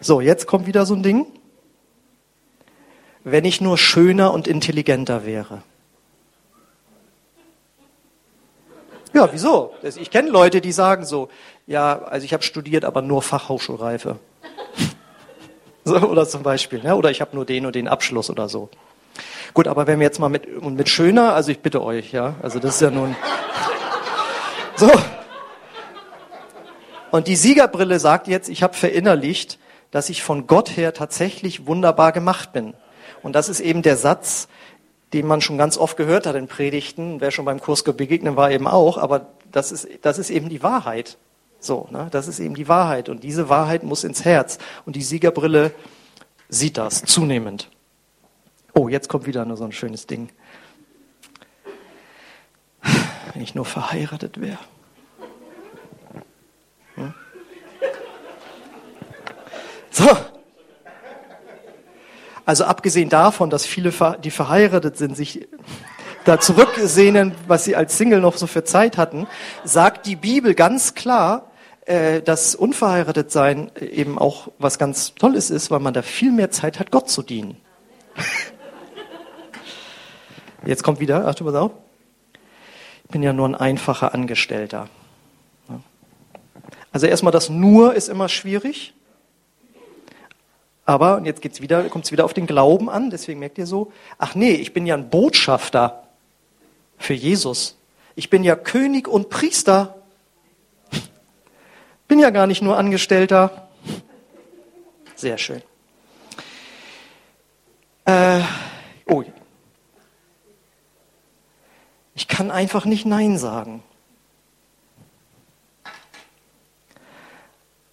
So, 0.01 0.21
jetzt 0.21 0.47
kommt 0.47 0.65
wieder 0.65 0.85
so 0.85 0.95
ein 0.95 1.03
Ding. 1.03 1.27
Wenn 3.23 3.45
ich 3.45 3.59
nur 3.59 3.77
schöner 3.77 4.33
und 4.33 4.47
intelligenter 4.47 5.25
wäre. 5.25 5.61
Ja, 9.13 9.27
wieso? 9.31 9.73
Ich 9.83 10.11
kenne 10.11 10.29
Leute, 10.29 10.61
die 10.61 10.71
sagen 10.71 11.05
so, 11.05 11.29
ja, 11.67 11.99
also 12.03 12.25
ich 12.25 12.33
habe 12.33 12.43
studiert, 12.43 12.85
aber 12.85 13.01
nur 13.01 13.21
Fachhochschulreife. 13.21 14.19
so, 15.83 15.95
oder 15.97 16.27
zum 16.27 16.43
Beispiel, 16.43 16.81
ne? 16.81 16.95
oder 16.95 17.11
ich 17.11 17.19
habe 17.19 17.35
nur 17.35 17.45
den 17.45 17.65
und 17.65 17.75
den 17.75 17.87
Abschluss 17.87 18.29
oder 18.29 18.47
so. 18.47 18.69
Gut, 19.53 19.67
aber 19.67 19.87
wenn 19.87 19.99
wir 19.99 20.05
jetzt 20.05 20.19
mal 20.19 20.29
mit, 20.29 20.61
mit 20.63 20.89
schöner, 20.89 21.33
also 21.33 21.51
ich 21.51 21.59
bitte 21.59 21.83
euch, 21.83 22.11
ja, 22.11 22.35
also 22.41 22.59
das 22.59 22.75
ist 22.75 22.81
ja 22.81 22.91
nun, 22.91 23.15
so, 24.75 24.89
und 27.11 27.27
die 27.27 27.35
Siegerbrille 27.35 27.99
sagt 27.99 28.27
jetzt, 28.27 28.49
ich 28.49 28.63
habe 28.63 28.75
verinnerlicht, 28.75 29.57
dass 29.91 30.09
ich 30.09 30.23
von 30.23 30.47
Gott 30.47 30.77
her 30.77 30.93
tatsächlich 30.93 31.65
wunderbar 31.65 32.11
gemacht 32.11 32.53
bin. 32.53 32.73
Und 33.23 33.33
das 33.33 33.49
ist 33.49 33.59
eben 33.59 33.81
der 33.81 33.97
Satz, 33.97 34.47
den 35.13 35.25
man 35.25 35.41
schon 35.41 35.57
ganz 35.57 35.77
oft 35.77 35.97
gehört 35.97 36.27
hat 36.27 36.35
in 36.35 36.47
Predigten. 36.47 37.19
Wer 37.19 37.31
schon 37.31 37.45
beim 37.45 37.59
Kurs 37.59 37.83
begegnet 37.83 38.35
war 38.35 38.51
eben 38.51 38.67
auch. 38.67 38.97
Aber 38.97 39.27
das 39.51 39.71
ist, 39.71 39.87
das 40.03 40.19
ist 40.19 40.29
eben 40.29 40.49
die 40.49 40.61
Wahrheit. 40.61 41.17
So, 41.59 41.87
ne? 41.91 42.07
das 42.11 42.27
ist 42.27 42.39
eben 42.39 42.53
die 42.53 42.67
Wahrheit. 42.67 43.09
Und 43.09 43.23
diese 43.23 43.49
Wahrheit 43.49 43.83
muss 43.83 44.03
ins 44.03 44.23
Herz. 44.23 44.59
Und 44.85 44.95
die 44.95 45.01
Siegerbrille 45.01 45.71
sieht 46.47 46.77
das 46.77 47.03
zunehmend. 47.03 47.69
Oh, 48.73 48.87
jetzt 48.87 49.09
kommt 49.09 49.25
wieder 49.25 49.45
nur 49.45 49.57
so 49.57 49.63
ein 49.63 49.71
schönes 49.71 50.07
Ding. 50.07 50.29
Wenn 53.33 53.41
ich 53.41 53.55
nur 53.55 53.65
verheiratet 53.65 54.39
wäre. 54.39 54.59
So. 59.91 60.07
Also 62.45 62.63
abgesehen 62.63 63.09
davon, 63.09 63.49
dass 63.49 63.65
viele, 63.65 63.91
die 64.23 64.31
verheiratet 64.31 64.97
sind, 64.97 65.15
sich 65.15 65.47
da 66.23 66.39
zurücksehnen, 66.39 67.35
was 67.47 67.65
sie 67.65 67.75
als 67.75 67.97
Single 67.97 68.21
noch 68.21 68.37
so 68.37 68.47
für 68.47 68.63
Zeit 68.63 68.97
hatten, 68.97 69.27
sagt 69.65 70.05
die 70.05 70.15
Bibel 70.15 70.55
ganz 70.55 70.95
klar, 70.95 71.51
äh, 71.85 72.21
dass 72.21 72.55
unverheiratet 72.55 73.31
sein 73.31 73.71
eben 73.79 74.17
auch 74.17 74.49
was 74.57 74.79
ganz 74.79 75.15
Tolles 75.15 75.49
ist, 75.49 75.69
weil 75.69 75.79
man 75.79 75.93
da 75.93 76.01
viel 76.01 76.31
mehr 76.31 76.49
Zeit 76.49 76.79
hat, 76.79 76.91
Gott 76.91 77.09
zu 77.09 77.23
dienen. 77.23 77.57
Jetzt 80.65 80.83
kommt 80.83 80.99
wieder, 80.99 81.27
Achtung, 81.27 81.47
pass 81.47 81.55
auf. 81.55 81.71
Ich 83.05 83.09
bin 83.11 83.23
ja 83.23 83.33
nur 83.33 83.47
ein 83.47 83.55
einfacher 83.55 84.13
Angestellter. 84.13 84.89
Also 86.91 87.07
erstmal 87.07 87.31
das 87.31 87.49
nur 87.49 87.93
ist 87.93 88.09
immer 88.09 88.29
schwierig. 88.29 88.93
Aber, 90.85 91.17
und 91.17 91.25
jetzt 91.25 91.61
wieder, 91.61 91.83
kommt 91.83 92.05
es 92.05 92.11
wieder 92.11 92.25
auf 92.25 92.33
den 92.33 92.47
Glauben 92.47 92.89
an, 92.89 93.11
deswegen 93.11 93.39
merkt 93.39 93.59
ihr 93.59 93.67
so, 93.67 93.91
ach 94.17 94.33
nee, 94.33 94.53
ich 94.53 94.73
bin 94.73 94.87
ja 94.87 94.95
ein 94.95 95.09
Botschafter 95.09 96.03
für 96.97 97.13
Jesus. 97.13 97.77
Ich 98.15 98.29
bin 98.29 98.43
ja 98.43 98.55
König 98.55 99.07
und 99.07 99.29
Priester. 99.29 99.95
Bin 102.07 102.19
ja 102.19 102.31
gar 102.31 102.47
nicht 102.47 102.61
nur 102.61 102.75
Angestellter. 102.77 103.69
Sehr 105.15 105.37
schön. 105.37 105.61
Äh, 108.05 108.41
oh. 109.05 109.23
Ich 112.19 112.27
kann 112.27 112.51
einfach 112.51 112.83
nicht 112.83 113.05
Nein 113.05 113.37
sagen. 113.37 113.81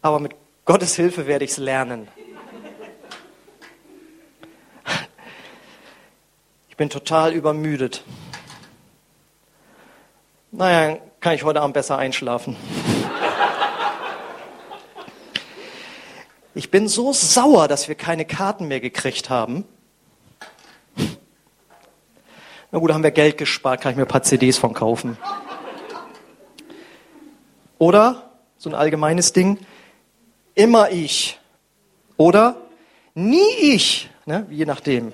Aber 0.03 0.19
mit 0.19 0.35
Gottes 0.65 0.97
Hilfe 0.97 1.29
werde 1.29 1.45
ich 1.45 1.53
es 1.53 1.59
lernen. 1.59 2.09
Ich 6.69 6.77
bin 6.77 6.91
total 6.91 7.35
übermüdet. 7.35 8.03
Naja, 10.51 10.99
kann 11.21 11.35
ich 11.35 11.45
heute 11.45 11.61
Abend 11.61 11.75
besser 11.75 11.97
einschlafen. 11.97 12.57
Ich 16.57 16.73
bin 16.73 16.89
so 16.89 17.13
sauer, 17.13 17.69
dass 17.69 17.87
wir 17.87 17.95
keine 17.95 18.25
Karten 18.25 18.67
mehr 18.67 18.81
gekriegt 18.81 19.31
haben. 19.31 19.65
Na 22.73 22.79
gut, 22.81 22.93
haben 22.93 23.05
wir 23.05 23.13
Geld 23.13 23.39
gespart, 23.39 23.81
kann 23.81 23.93
ich 23.93 23.97
mir 23.97 24.05
ein 24.05 24.09
paar 24.09 24.23
CDs 24.23 24.59
von 24.59 24.75
kaufen. 24.75 25.17
Oder, 27.79 28.31
so 28.59 28.71
ein 28.71 28.75
allgemeines 28.75 29.33
Ding, 29.33 29.59
immer 30.55 30.91
ich. 30.91 31.39
Oder 32.17 32.57
nie 33.15 33.55
ich, 33.61 34.11
ne? 34.25 34.47
je 34.51 34.65
nachdem. 34.65 35.13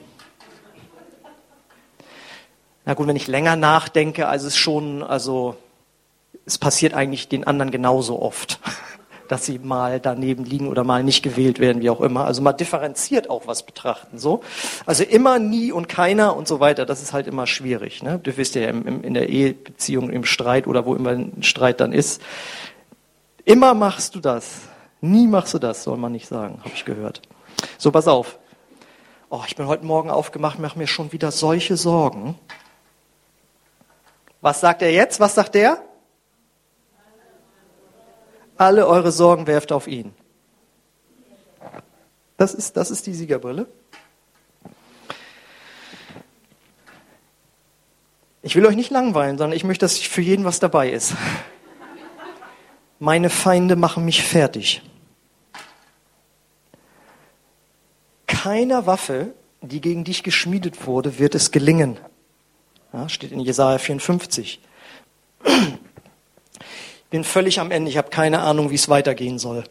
Na 2.84 2.94
gut, 2.94 3.06
wenn 3.06 3.16
ich 3.16 3.26
länger 3.26 3.56
nachdenke, 3.56 4.28
also 4.28 4.46
es 4.46 4.56
schon, 4.56 5.02
also 5.02 5.56
es 6.46 6.58
passiert 6.58 6.94
eigentlich 6.94 7.28
den 7.28 7.44
anderen 7.44 7.70
genauso 7.70 8.20
oft, 8.20 8.60
dass 9.28 9.46
sie 9.46 9.58
mal 9.58 10.00
daneben 10.00 10.44
liegen 10.44 10.68
oder 10.68 10.84
mal 10.84 11.02
nicht 11.02 11.22
gewählt 11.22 11.58
werden, 11.58 11.82
wie 11.82 11.90
auch 11.90 12.00
immer. 12.00 12.24
Also 12.24 12.42
mal 12.42 12.52
differenziert 12.52 13.30
auch 13.30 13.46
was 13.46 13.64
betrachten, 13.64 14.18
so. 14.18 14.42
Also 14.86 15.04
immer, 15.04 15.38
nie 15.38 15.72
und 15.72 15.88
keiner 15.88 16.36
und 16.36 16.48
so 16.48 16.60
weiter, 16.60 16.86
das 16.86 17.02
ist 17.02 17.12
halt 17.12 17.26
immer 17.26 17.46
schwierig. 17.46 18.02
Ne? 18.02 18.20
Du 18.22 18.36
wisst 18.36 18.54
ja 18.54 18.68
im, 18.68 18.86
im, 18.86 19.04
in 19.04 19.14
der 19.14 19.28
Ehebeziehung, 19.28 20.10
im 20.10 20.24
Streit 20.24 20.66
oder 20.66 20.86
wo 20.86 20.94
immer 20.94 21.10
ein 21.10 21.42
Streit 21.42 21.80
dann 21.80 21.92
ist. 21.92 22.22
Immer 23.44 23.74
machst 23.74 24.14
du 24.14 24.20
das. 24.20 24.60
Nie 25.00 25.26
machst 25.26 25.52
du 25.54 25.58
das, 25.58 25.82
soll 25.82 25.96
man 25.96 26.12
nicht 26.12 26.28
sagen, 26.28 26.60
habe 26.60 26.74
ich 26.74 26.84
gehört. 26.84 27.22
So, 27.76 27.90
pass 27.90 28.06
auf. 28.06 28.38
Oh, 29.30 29.42
ich 29.46 29.56
bin 29.56 29.66
heute 29.66 29.84
Morgen 29.84 30.10
aufgemacht, 30.10 30.58
mache 30.58 30.78
mir 30.78 30.86
schon 30.86 31.10
wieder 31.12 31.30
solche 31.30 31.76
Sorgen. 31.76 32.38
Was 34.42 34.60
sagt 34.60 34.82
er 34.82 34.92
jetzt? 34.92 35.20
Was 35.20 35.34
sagt 35.34 35.56
er? 35.56 35.82
Alle 38.62 38.86
eure 38.86 39.10
Sorgen 39.10 39.48
werft 39.48 39.72
auf 39.72 39.88
ihn. 39.88 40.14
Das 42.36 42.54
ist, 42.54 42.76
das 42.76 42.92
ist 42.92 43.08
die 43.08 43.12
Siegerbrille. 43.12 43.66
Ich 48.40 48.54
will 48.54 48.64
euch 48.64 48.76
nicht 48.76 48.92
langweilen, 48.92 49.36
sondern 49.36 49.56
ich 49.56 49.64
möchte, 49.64 49.84
dass 49.84 49.98
für 49.98 50.20
jeden 50.20 50.44
was 50.44 50.60
dabei 50.60 50.90
ist. 50.90 51.14
Meine 53.00 53.30
Feinde 53.30 53.74
machen 53.74 54.04
mich 54.04 54.22
fertig. 54.22 54.80
Keiner 58.28 58.86
Waffe, 58.86 59.34
die 59.60 59.80
gegen 59.80 60.04
dich 60.04 60.22
geschmiedet 60.22 60.86
wurde, 60.86 61.18
wird 61.18 61.34
es 61.34 61.50
gelingen. 61.50 61.98
Ja, 62.92 63.08
steht 63.08 63.32
in 63.32 63.40
Jesaja 63.40 63.78
54. 63.78 64.60
Bin 67.12 67.24
völlig 67.24 67.60
am 67.60 67.70
Ende, 67.70 67.90
ich 67.90 67.98
habe 67.98 68.08
keine 68.08 68.40
Ahnung, 68.40 68.70
wie 68.70 68.74
es 68.74 68.88
weitergehen 68.88 69.38
soll. 69.38 69.64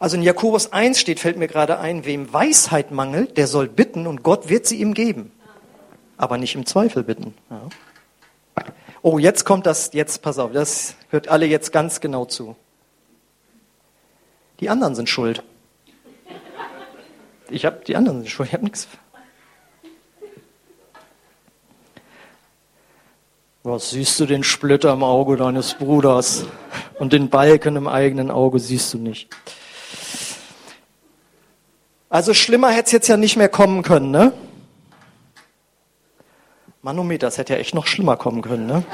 Also 0.00 0.16
in 0.16 0.22
Jakobus 0.22 0.72
1 0.72 0.98
steht, 0.98 1.20
fällt 1.20 1.36
mir 1.36 1.46
gerade 1.46 1.78
ein, 1.78 2.04
wem 2.04 2.32
Weisheit 2.32 2.90
mangelt, 2.90 3.36
der 3.36 3.46
soll 3.46 3.68
bitten 3.68 4.08
und 4.08 4.24
Gott 4.24 4.48
wird 4.48 4.66
sie 4.66 4.80
ihm 4.80 4.92
geben. 4.92 5.30
Aber 6.16 6.36
nicht 6.36 6.56
im 6.56 6.66
Zweifel 6.66 7.04
bitten. 7.04 7.32
Ja. 7.48 7.68
Oh, 9.02 9.20
jetzt 9.20 9.44
kommt 9.44 9.66
das, 9.66 9.92
jetzt 9.92 10.20
pass 10.20 10.40
auf, 10.40 10.50
das 10.50 10.96
hört 11.10 11.28
alle 11.28 11.46
jetzt 11.46 11.70
ganz 11.72 12.00
genau 12.00 12.24
zu. 12.24 12.56
Die 14.58 14.68
anderen 14.68 14.96
sind 14.96 15.08
schuld. 15.08 15.44
Ich 17.50 17.64
habe 17.64 17.82
die 17.86 17.94
anderen 17.94 18.18
sind 18.22 18.30
schuld, 18.30 18.48
ich 18.48 18.54
habe 18.54 18.64
nichts 18.64 18.88
Was 23.68 23.90
siehst 23.90 24.18
du 24.18 24.24
den 24.24 24.44
Splitter 24.44 24.94
im 24.94 25.02
Auge 25.02 25.36
deines 25.36 25.74
Bruders 25.74 26.46
und 26.98 27.12
den 27.12 27.28
Balken 27.28 27.76
im 27.76 27.86
eigenen 27.86 28.30
Auge 28.30 28.60
siehst 28.60 28.94
du 28.94 28.98
nicht. 28.98 29.28
Also 32.08 32.32
schlimmer 32.32 32.70
hätte 32.70 32.86
es 32.86 32.92
jetzt 32.92 33.08
ja 33.08 33.18
nicht 33.18 33.36
mehr 33.36 33.50
kommen 33.50 33.82
können, 33.82 34.10
ne? 34.10 34.32
Manometer, 36.80 37.26
das 37.26 37.36
hätte 37.36 37.52
ja 37.52 37.58
echt 37.58 37.74
noch 37.74 37.86
schlimmer 37.86 38.16
kommen 38.16 38.40
können, 38.40 38.66
ne? 38.66 38.84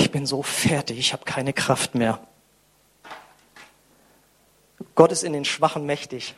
Ich 0.00 0.10
bin 0.10 0.26
so 0.26 0.42
fertig, 0.42 0.98
ich 0.98 1.12
habe 1.12 1.24
keine 1.24 1.52
Kraft 1.52 1.94
mehr. 1.94 2.18
Gott 4.96 5.12
ist 5.12 5.22
in 5.22 5.32
den 5.32 5.44
Schwachen 5.44 5.86
mächtig. 5.86 6.34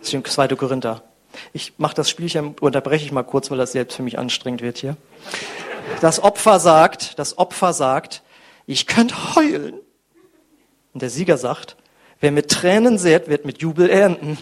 Das 0.00 0.12
ist 0.12 0.32
2. 0.32 0.48
Korinther. 0.56 1.04
Ich 1.52 1.74
mache 1.78 1.94
das 1.94 2.10
Spielchen, 2.10 2.54
unterbreche 2.60 3.04
ich 3.04 3.12
mal 3.12 3.22
kurz, 3.22 3.50
weil 3.50 3.58
das 3.58 3.72
selbst 3.72 3.96
für 3.96 4.02
mich 4.02 4.18
anstrengend 4.18 4.62
wird 4.62 4.78
hier. 4.78 4.96
Das 6.00 6.22
Opfer 6.22 6.60
sagt, 6.60 7.18
das 7.18 7.38
Opfer 7.38 7.72
sagt, 7.72 8.22
ich 8.66 8.86
könnte 8.86 9.14
heulen. 9.34 9.74
Und 10.92 11.02
der 11.02 11.10
Sieger 11.10 11.38
sagt, 11.38 11.76
wer 12.20 12.32
mit 12.32 12.50
Tränen 12.50 12.98
sät, 12.98 13.28
wird 13.28 13.44
mit 13.44 13.62
Jubel 13.62 13.88
ernten. 13.88 14.38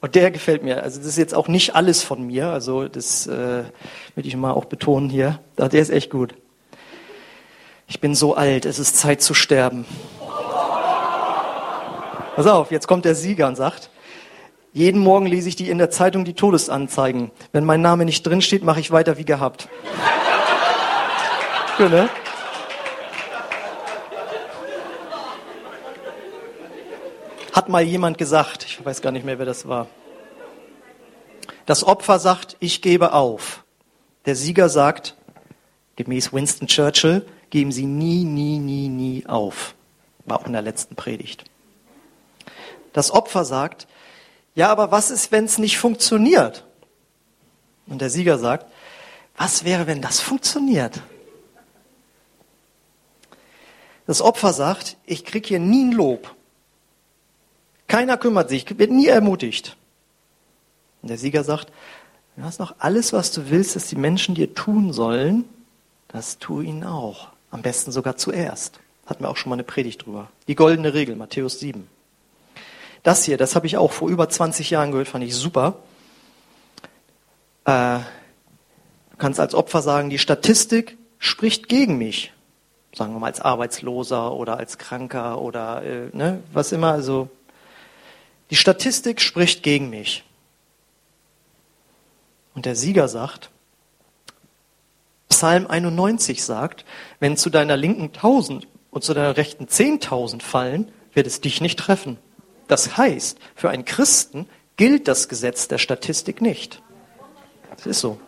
Und 0.00 0.14
der 0.14 0.30
gefällt 0.30 0.62
mir. 0.62 0.82
Also 0.82 0.98
das 0.98 1.06
ist 1.06 1.18
jetzt 1.18 1.34
auch 1.34 1.48
nicht 1.48 1.74
alles 1.74 2.02
von 2.02 2.26
mir. 2.26 2.48
Also 2.48 2.88
das 2.88 3.26
äh, 3.26 3.64
will 4.14 4.26
ich 4.26 4.34
mal 4.36 4.52
auch 4.52 4.64
betonen 4.64 5.10
hier. 5.10 5.40
Der 5.58 5.72
ist 5.74 5.90
echt 5.90 6.10
gut. 6.10 6.34
Ich 7.86 8.00
bin 8.00 8.14
so 8.14 8.34
alt, 8.34 8.64
es 8.64 8.78
ist 8.78 8.96
Zeit 8.96 9.20
zu 9.20 9.34
sterben. 9.34 9.84
Pass 12.36 12.46
auf, 12.46 12.70
jetzt 12.70 12.86
kommt 12.86 13.04
der 13.04 13.14
Sieger 13.14 13.48
und 13.48 13.56
sagt, 13.56 13.90
jeden 14.72 15.00
Morgen 15.00 15.26
lese 15.26 15.48
ich 15.48 15.56
die 15.56 15.68
in 15.68 15.78
der 15.78 15.90
Zeitung 15.90 16.24
die 16.24 16.34
Todesanzeigen. 16.34 17.30
Wenn 17.52 17.64
mein 17.64 17.82
Name 17.82 18.04
nicht 18.04 18.24
drinsteht, 18.26 18.62
mache 18.62 18.80
ich 18.80 18.90
weiter 18.92 19.18
wie 19.18 19.24
gehabt. 19.24 19.68
Schön, 21.76 21.90
ne? 21.90 22.08
Hat 27.52 27.68
mal 27.68 27.82
jemand 27.82 28.16
gesagt, 28.16 28.64
ich 28.64 28.84
weiß 28.84 29.02
gar 29.02 29.10
nicht 29.10 29.24
mehr, 29.24 29.38
wer 29.38 29.46
das 29.46 29.66
war. 29.66 29.88
Das 31.66 31.82
Opfer 31.84 32.18
sagt, 32.18 32.56
ich 32.60 32.80
gebe 32.80 33.12
auf. 33.12 33.64
Der 34.26 34.36
Sieger 34.36 34.68
sagt, 34.68 35.16
gemäß 35.96 36.32
Winston 36.32 36.68
Churchill, 36.68 37.26
geben 37.50 37.72
Sie 37.72 37.86
nie, 37.86 38.24
nie, 38.24 38.58
nie, 38.58 38.88
nie 38.88 39.26
auf. 39.26 39.74
War 40.26 40.40
auch 40.40 40.46
in 40.46 40.52
der 40.52 40.62
letzten 40.62 40.94
Predigt. 40.94 41.44
Das 42.92 43.10
Opfer 43.10 43.44
sagt, 43.44 43.88
ja, 44.54 44.68
aber 44.68 44.90
was 44.90 45.10
ist, 45.10 45.32
wenn 45.32 45.44
es 45.44 45.58
nicht 45.58 45.78
funktioniert? 45.78 46.64
Und 47.86 48.00
der 48.00 48.10
Sieger 48.10 48.38
sagt, 48.38 48.66
was 49.36 49.64
wäre, 49.64 49.86
wenn 49.86 50.02
das 50.02 50.20
funktioniert? 50.20 51.00
Das 54.06 54.20
Opfer 54.22 54.52
sagt, 54.52 54.96
ich 55.06 55.24
krieg 55.24 55.46
hier 55.46 55.60
nie 55.60 55.84
ein 55.84 55.92
Lob. 55.92 56.34
Keiner 57.86 58.16
kümmert 58.16 58.48
sich, 58.48 58.78
wird 58.78 58.90
nie 58.90 59.06
ermutigt. 59.06 59.76
Und 61.02 61.10
der 61.10 61.18
Sieger 61.18 61.44
sagt, 61.44 61.72
du 62.36 62.42
hast 62.42 62.60
noch 62.60 62.74
alles, 62.78 63.12
was 63.12 63.32
du 63.32 63.50
willst, 63.50 63.76
dass 63.76 63.86
die 63.86 63.96
Menschen 63.96 64.34
dir 64.34 64.54
tun 64.54 64.92
sollen, 64.92 65.44
das 66.08 66.38
tu 66.38 66.60
ihnen 66.60 66.84
auch. 66.84 67.28
Am 67.50 67.62
besten 67.62 67.92
sogar 67.92 68.16
zuerst. 68.16 68.80
Hatten 69.06 69.24
wir 69.24 69.28
auch 69.28 69.36
schon 69.36 69.50
mal 69.50 69.56
eine 69.56 69.64
Predigt 69.64 70.06
drüber. 70.06 70.28
Die 70.46 70.54
goldene 70.54 70.94
Regel, 70.94 71.16
Matthäus 71.16 71.58
7. 71.58 71.88
Das 73.02 73.24
hier, 73.24 73.36
das 73.36 73.54
habe 73.54 73.66
ich 73.66 73.76
auch 73.76 73.92
vor 73.92 74.08
über 74.08 74.28
20 74.28 74.70
Jahren 74.70 74.90
gehört, 74.90 75.08
fand 75.08 75.24
ich 75.24 75.34
super. 75.34 75.76
Äh, 77.64 77.98
du 79.10 79.16
kannst 79.18 79.40
als 79.40 79.54
Opfer 79.54 79.82
sagen, 79.82 80.10
die 80.10 80.18
Statistik 80.18 80.98
spricht 81.18 81.68
gegen 81.68 81.98
mich. 81.98 82.32
Sagen 82.92 83.14
wir 83.14 83.20
mal 83.20 83.28
als 83.28 83.40
Arbeitsloser 83.40 84.32
oder 84.32 84.56
als 84.56 84.76
Kranker 84.76 85.40
oder 85.40 85.82
äh, 85.82 86.08
ne, 86.12 86.42
was 86.52 86.72
immer. 86.72 86.92
Also 86.92 87.28
Die 88.50 88.56
Statistik 88.56 89.20
spricht 89.20 89.62
gegen 89.62 89.90
mich. 89.90 90.24
Und 92.54 92.66
der 92.66 92.74
Sieger 92.74 93.08
sagt, 93.08 93.50
Psalm 95.28 95.68
91 95.68 96.44
sagt, 96.44 96.84
wenn 97.20 97.36
zu 97.36 97.48
deiner 97.48 97.76
linken 97.76 98.12
tausend 98.12 98.66
und 98.90 99.04
zu 99.04 99.14
deiner 99.14 99.36
rechten 99.36 99.68
zehntausend 99.68 100.42
fallen, 100.42 100.90
wird 101.14 101.28
es 101.28 101.40
dich 101.40 101.60
nicht 101.60 101.78
treffen. 101.78 102.18
Das 102.70 102.96
heißt, 102.96 103.36
für 103.56 103.68
einen 103.68 103.84
Christen 103.84 104.48
gilt 104.76 105.08
das 105.08 105.28
Gesetz 105.28 105.66
der 105.66 105.78
Statistik 105.78 106.40
nicht. 106.40 106.80
Das 107.76 107.84
ist 107.84 107.98
so. 107.98 108.20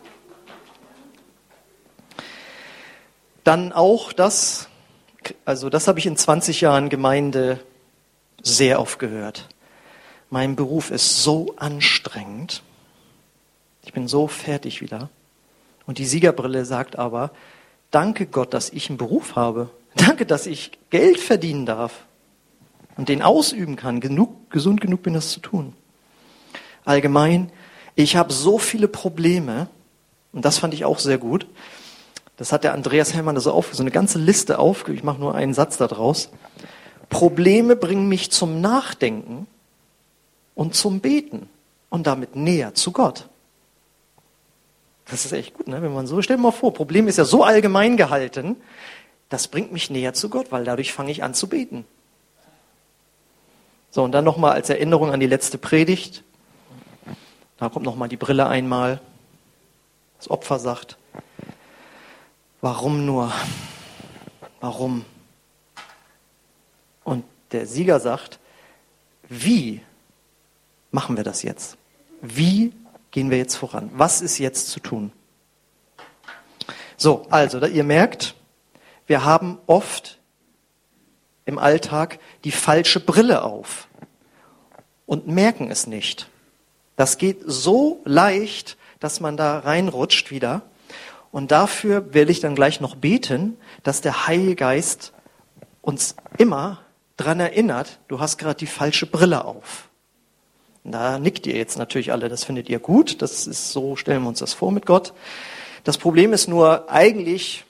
Dann 3.45 3.71
auch 3.71 4.11
das, 4.11 4.67
also 5.45 5.69
das 5.69 5.87
habe 5.87 5.99
ich 5.99 6.07
in 6.07 6.17
20 6.17 6.59
Jahren 6.59 6.89
Gemeinde 6.89 7.61
sehr 8.41 8.81
oft 8.81 8.99
gehört. 8.99 9.47
Mein 10.29 10.57
Beruf 10.57 10.91
ist 10.91 11.23
so 11.23 11.55
anstrengend. 11.55 12.63
Ich 13.85 13.93
bin 13.93 14.09
so 14.09 14.27
fertig 14.27 14.81
wieder. 14.81 15.09
Und 15.85 15.99
die 15.99 16.05
Siegerbrille 16.05 16.65
sagt 16.65 16.99
aber, 16.99 17.31
danke 17.91 18.25
Gott, 18.25 18.53
dass 18.53 18.71
ich 18.71 18.89
einen 18.89 18.97
Beruf 18.97 19.37
habe. 19.37 19.69
Danke, 19.95 20.25
dass 20.25 20.47
ich 20.47 20.71
Geld 20.89 21.19
verdienen 21.19 21.65
darf 21.65 22.03
und 22.97 23.09
den 23.09 23.21
ausüben 23.21 23.75
kann, 23.75 23.99
genug, 23.99 24.49
gesund 24.49 24.81
genug 24.81 25.03
bin, 25.03 25.13
das 25.13 25.31
zu 25.31 25.39
tun. 25.39 25.73
Allgemein, 26.85 27.51
ich 27.95 28.15
habe 28.15 28.33
so 28.33 28.57
viele 28.57 28.87
Probleme, 28.87 29.67
und 30.31 30.45
das 30.45 30.57
fand 30.57 30.73
ich 30.73 30.85
auch 30.85 30.99
sehr 30.99 31.17
gut. 31.17 31.47
Das 32.37 32.51
hat 32.51 32.63
der 32.63 32.73
Andreas 32.73 33.13
Hellmann 33.13 33.39
so 33.39 33.51
auf, 33.51 33.73
so 33.73 33.83
eine 33.83 33.91
ganze 33.91 34.17
Liste 34.17 34.59
auf. 34.59 34.87
Ich 34.89 35.03
mache 35.03 35.19
nur 35.19 35.35
einen 35.35 35.53
Satz 35.53 35.77
daraus. 35.77 36.29
Probleme 37.09 37.75
bringen 37.75 38.07
mich 38.07 38.31
zum 38.31 38.59
Nachdenken 38.59 39.47
und 40.55 40.73
zum 40.73 40.99
Beten 40.99 41.47
und 41.89 42.07
damit 42.07 42.35
näher 42.35 42.73
zu 42.73 42.91
Gott. 42.91 43.29
Das 45.05 45.25
ist 45.25 45.31
echt 45.31 45.53
gut, 45.53 45.67
ne? 45.67 45.81
wenn 45.81 45.93
man 45.93 46.07
so, 46.07 46.21
stell 46.21 46.37
dir 46.37 46.41
mal 46.41 46.51
vor, 46.51 46.73
Problem 46.73 47.07
ist 47.07 47.17
ja 47.17 47.25
so 47.25 47.43
allgemein 47.43 47.97
gehalten, 47.97 48.55
das 49.29 49.47
bringt 49.47 49.71
mich 49.71 49.89
näher 49.89 50.13
zu 50.13 50.29
Gott, 50.29 50.51
weil 50.51 50.63
dadurch 50.63 50.93
fange 50.93 51.11
ich 51.11 51.23
an 51.23 51.33
zu 51.33 51.47
beten. 51.47 51.85
So, 53.93 54.03
und 54.03 54.11
dann 54.11 54.25
nochmal 54.25 54.53
als 54.53 54.71
Erinnerung 54.71 55.11
an 55.11 55.19
die 55.19 55.27
letzte 55.27 55.59
Predigt. 55.59 56.23
Da 57.57 57.69
kommt 57.69 57.85
nochmal 57.85 58.09
die 58.09 58.17
Brille 58.17 58.47
einmal. 58.47 58.99
Das 60.17 60.31
Opfer 60.31 60.57
sagt, 60.57 60.97
warum 62.59 63.05
nur? 63.05 63.31
Warum? 64.61 65.05
Und 67.03 67.23
der 67.51 67.67
Sieger 67.67 67.99
sagt, 67.99 68.39
wie 69.29 69.83
machen 70.89 71.15
wir 71.15 71.23
das 71.23 71.43
jetzt? 71.43 71.77
Wie 72.19 72.73
gehen 73.11 73.29
wir 73.29 73.37
jetzt 73.37 73.57
voran? 73.57 73.91
Was 73.93 74.21
ist 74.21 74.39
jetzt 74.39 74.71
zu 74.71 74.79
tun? 74.79 75.11
So, 76.97 77.27
also, 77.29 77.63
ihr 77.63 77.83
merkt, 77.83 78.33
wir 79.05 79.23
haben 79.23 79.59
oft 79.67 80.17
im 81.45 81.59
Alltag 81.59 82.19
die 82.43 82.51
falsche 82.51 82.99
Brille 82.99 83.43
auf 83.43 83.87
und 85.05 85.27
merken 85.27 85.69
es 85.69 85.87
nicht. 85.87 86.29
Das 86.95 87.17
geht 87.17 87.41
so 87.45 88.01
leicht, 88.05 88.77
dass 88.99 89.19
man 89.19 89.37
da 89.37 89.59
reinrutscht 89.59 90.31
wieder. 90.31 90.61
Und 91.31 91.51
dafür 91.51 92.13
will 92.13 92.29
ich 92.29 92.39
dann 92.39 92.55
gleich 92.55 92.79
noch 92.79 92.95
beten, 92.95 93.57
dass 93.81 94.01
der 94.01 94.27
Heilige 94.27 94.55
Geist 94.55 95.13
uns 95.81 96.15
immer 96.37 96.79
dran 97.17 97.39
erinnert, 97.39 97.99
du 98.07 98.19
hast 98.19 98.37
gerade 98.37 98.57
die 98.57 98.67
falsche 98.67 99.05
Brille 99.05 99.45
auf. 99.45 99.89
Da 100.83 101.17
nickt 101.17 101.47
ihr 101.47 101.55
jetzt 101.55 101.77
natürlich 101.77 102.11
alle, 102.11 102.27
das 102.29 102.43
findet 102.43 102.69
ihr 102.69 102.79
gut, 102.79 103.21
das 103.21 103.47
ist 103.47 103.71
so, 103.71 103.95
stellen 103.95 104.23
wir 104.23 104.29
uns 104.29 104.39
das 104.39 104.53
vor 104.53 104.71
mit 104.71 104.85
Gott. 104.85 105.13
Das 105.83 105.97
Problem 105.97 106.33
ist 106.33 106.47
nur, 106.47 106.91
eigentlich 106.91 107.65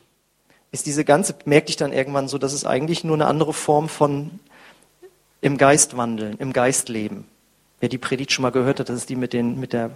ist 0.74 0.88
diese 0.88 1.06
ganze, 1.06 1.36
merkte 1.46 1.70
ich 1.70 1.78
dann 1.78 1.94
irgendwann 1.94 2.28
so, 2.28 2.40
dass 2.40 2.52
es 2.52 2.66
eigentlich 2.66 3.04
nur 3.04 3.16
eine 3.16 3.28
andere 3.28 3.54
Form 3.54 3.88
von 3.88 4.40
im 5.40 5.58
Geist 5.58 5.96
wandeln, 5.96 6.36
im 6.40 6.52
Geist 6.52 6.90
leben. 6.90 7.28
Wer 7.80 7.90
die 7.90 8.00
Predigt 8.00 8.32
schon 8.32 8.42
mal 8.42 8.52
gehört 8.52 8.80
hat, 8.80 8.90
das 8.90 8.98
ist 8.98 9.10
die 9.10 9.16
mit, 9.16 9.34
den, 9.34 9.60
mit 9.60 9.72
der 9.72 9.92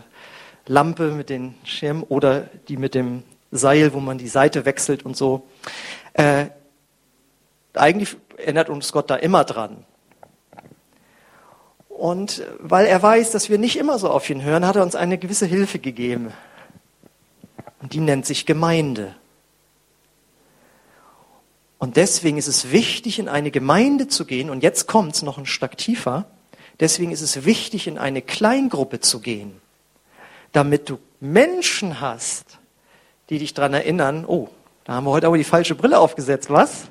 Lampe, 0.67 1.11
mit 1.11 1.31
den 1.31 1.55
Schirmen 1.63 2.03
oder 2.03 2.41
die 2.67 2.77
mit 2.77 2.93
dem 2.93 3.23
Seil, 3.51 3.93
wo 3.93 3.99
man 3.99 4.19
die 4.19 4.27
Seite 4.27 4.65
wechselt 4.65 5.03
und 5.03 5.17
so. 5.17 5.47
Äh, 6.13 6.47
eigentlich 7.73 8.15
erinnert 8.37 8.69
uns 8.69 8.91
Gott 8.91 9.09
da 9.09 9.15
immer 9.15 9.45
dran. 9.45 9.83
Und 11.89 12.43
weil 12.59 12.85
er 12.85 13.01
weiß, 13.01 13.31
dass 13.31 13.49
wir 13.49 13.57
nicht 13.57 13.77
immer 13.77 13.97
so 13.97 14.11
auf 14.11 14.29
ihn 14.29 14.43
hören, 14.43 14.67
hat 14.67 14.75
er 14.75 14.83
uns 14.83 14.93
eine 14.93 15.17
gewisse 15.17 15.47
Hilfe 15.47 15.79
gegeben. 15.79 16.31
Und 17.81 17.93
die 17.93 17.99
nennt 17.99 18.27
sich 18.27 18.45
Gemeinde. 18.45 19.15
Und 21.79 21.95
deswegen 21.95 22.37
ist 22.37 22.47
es 22.47 22.71
wichtig, 22.71 23.19
in 23.19 23.27
eine 23.27 23.51
Gemeinde 23.51 24.07
zu 24.07 24.25
gehen. 24.25 24.49
Und 24.49 24.63
jetzt 24.63 24.87
kommt 24.87 25.15
es 25.15 25.21
noch 25.21 25.37
ein 25.37 25.45
Stück 25.45 25.77
tiefer. 25.77 26.25
Deswegen 26.79 27.11
ist 27.11 27.21
es 27.21 27.45
wichtig, 27.45 27.87
in 27.87 27.97
eine 27.97 28.21
Kleingruppe 28.21 28.99
zu 28.99 29.19
gehen, 29.19 29.59
damit 30.51 30.89
du 30.89 30.99
Menschen 31.19 32.01
hast, 32.01 32.59
die 33.29 33.39
dich 33.39 33.53
daran 33.53 33.73
erinnern, 33.73 34.25
oh, 34.25 34.49
da 34.85 34.93
haben 34.93 35.05
wir 35.05 35.11
heute 35.11 35.27
aber 35.27 35.37
die 35.37 35.43
falsche 35.43 35.75
Brille 35.75 35.99
aufgesetzt, 35.99 36.49
was? 36.49 36.85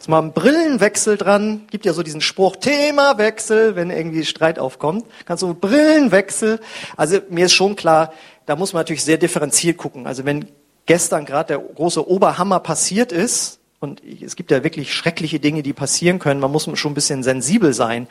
Jetzt 0.00 0.08
mal 0.08 0.22
ein 0.22 0.32
Brillenwechsel 0.32 1.18
dran. 1.18 1.66
Gibt 1.70 1.84
ja 1.84 1.92
so 1.92 2.02
diesen 2.02 2.22
Spruch, 2.22 2.56
Themawechsel, 2.56 3.76
wenn 3.76 3.90
irgendwie 3.90 4.24
Streit 4.24 4.58
aufkommt. 4.58 5.04
Kannst 5.26 5.42
du 5.42 5.52
Brillenwechsel. 5.52 6.58
Also 6.96 7.18
mir 7.28 7.44
ist 7.44 7.52
schon 7.52 7.76
klar, 7.76 8.14
da 8.46 8.56
muss 8.56 8.72
man 8.72 8.80
natürlich 8.80 9.04
sehr 9.04 9.18
differenziert 9.18 9.76
gucken. 9.76 10.06
Also 10.06 10.24
wenn 10.24 10.48
gestern 10.86 11.24
gerade 11.24 11.48
der 11.48 11.58
große 11.58 12.08
Oberhammer 12.08 12.60
passiert 12.60 13.12
ist, 13.12 13.60
und 13.80 14.02
es 14.04 14.36
gibt 14.36 14.50
ja 14.50 14.62
wirklich 14.62 14.92
schreckliche 14.92 15.40
Dinge, 15.40 15.62
die 15.62 15.72
passieren 15.72 16.18
können, 16.18 16.38
man 16.38 16.52
muss 16.52 16.68
schon 16.74 16.92
ein 16.92 16.94
bisschen 16.94 17.22
sensibel 17.22 17.72
sein. 17.72 18.08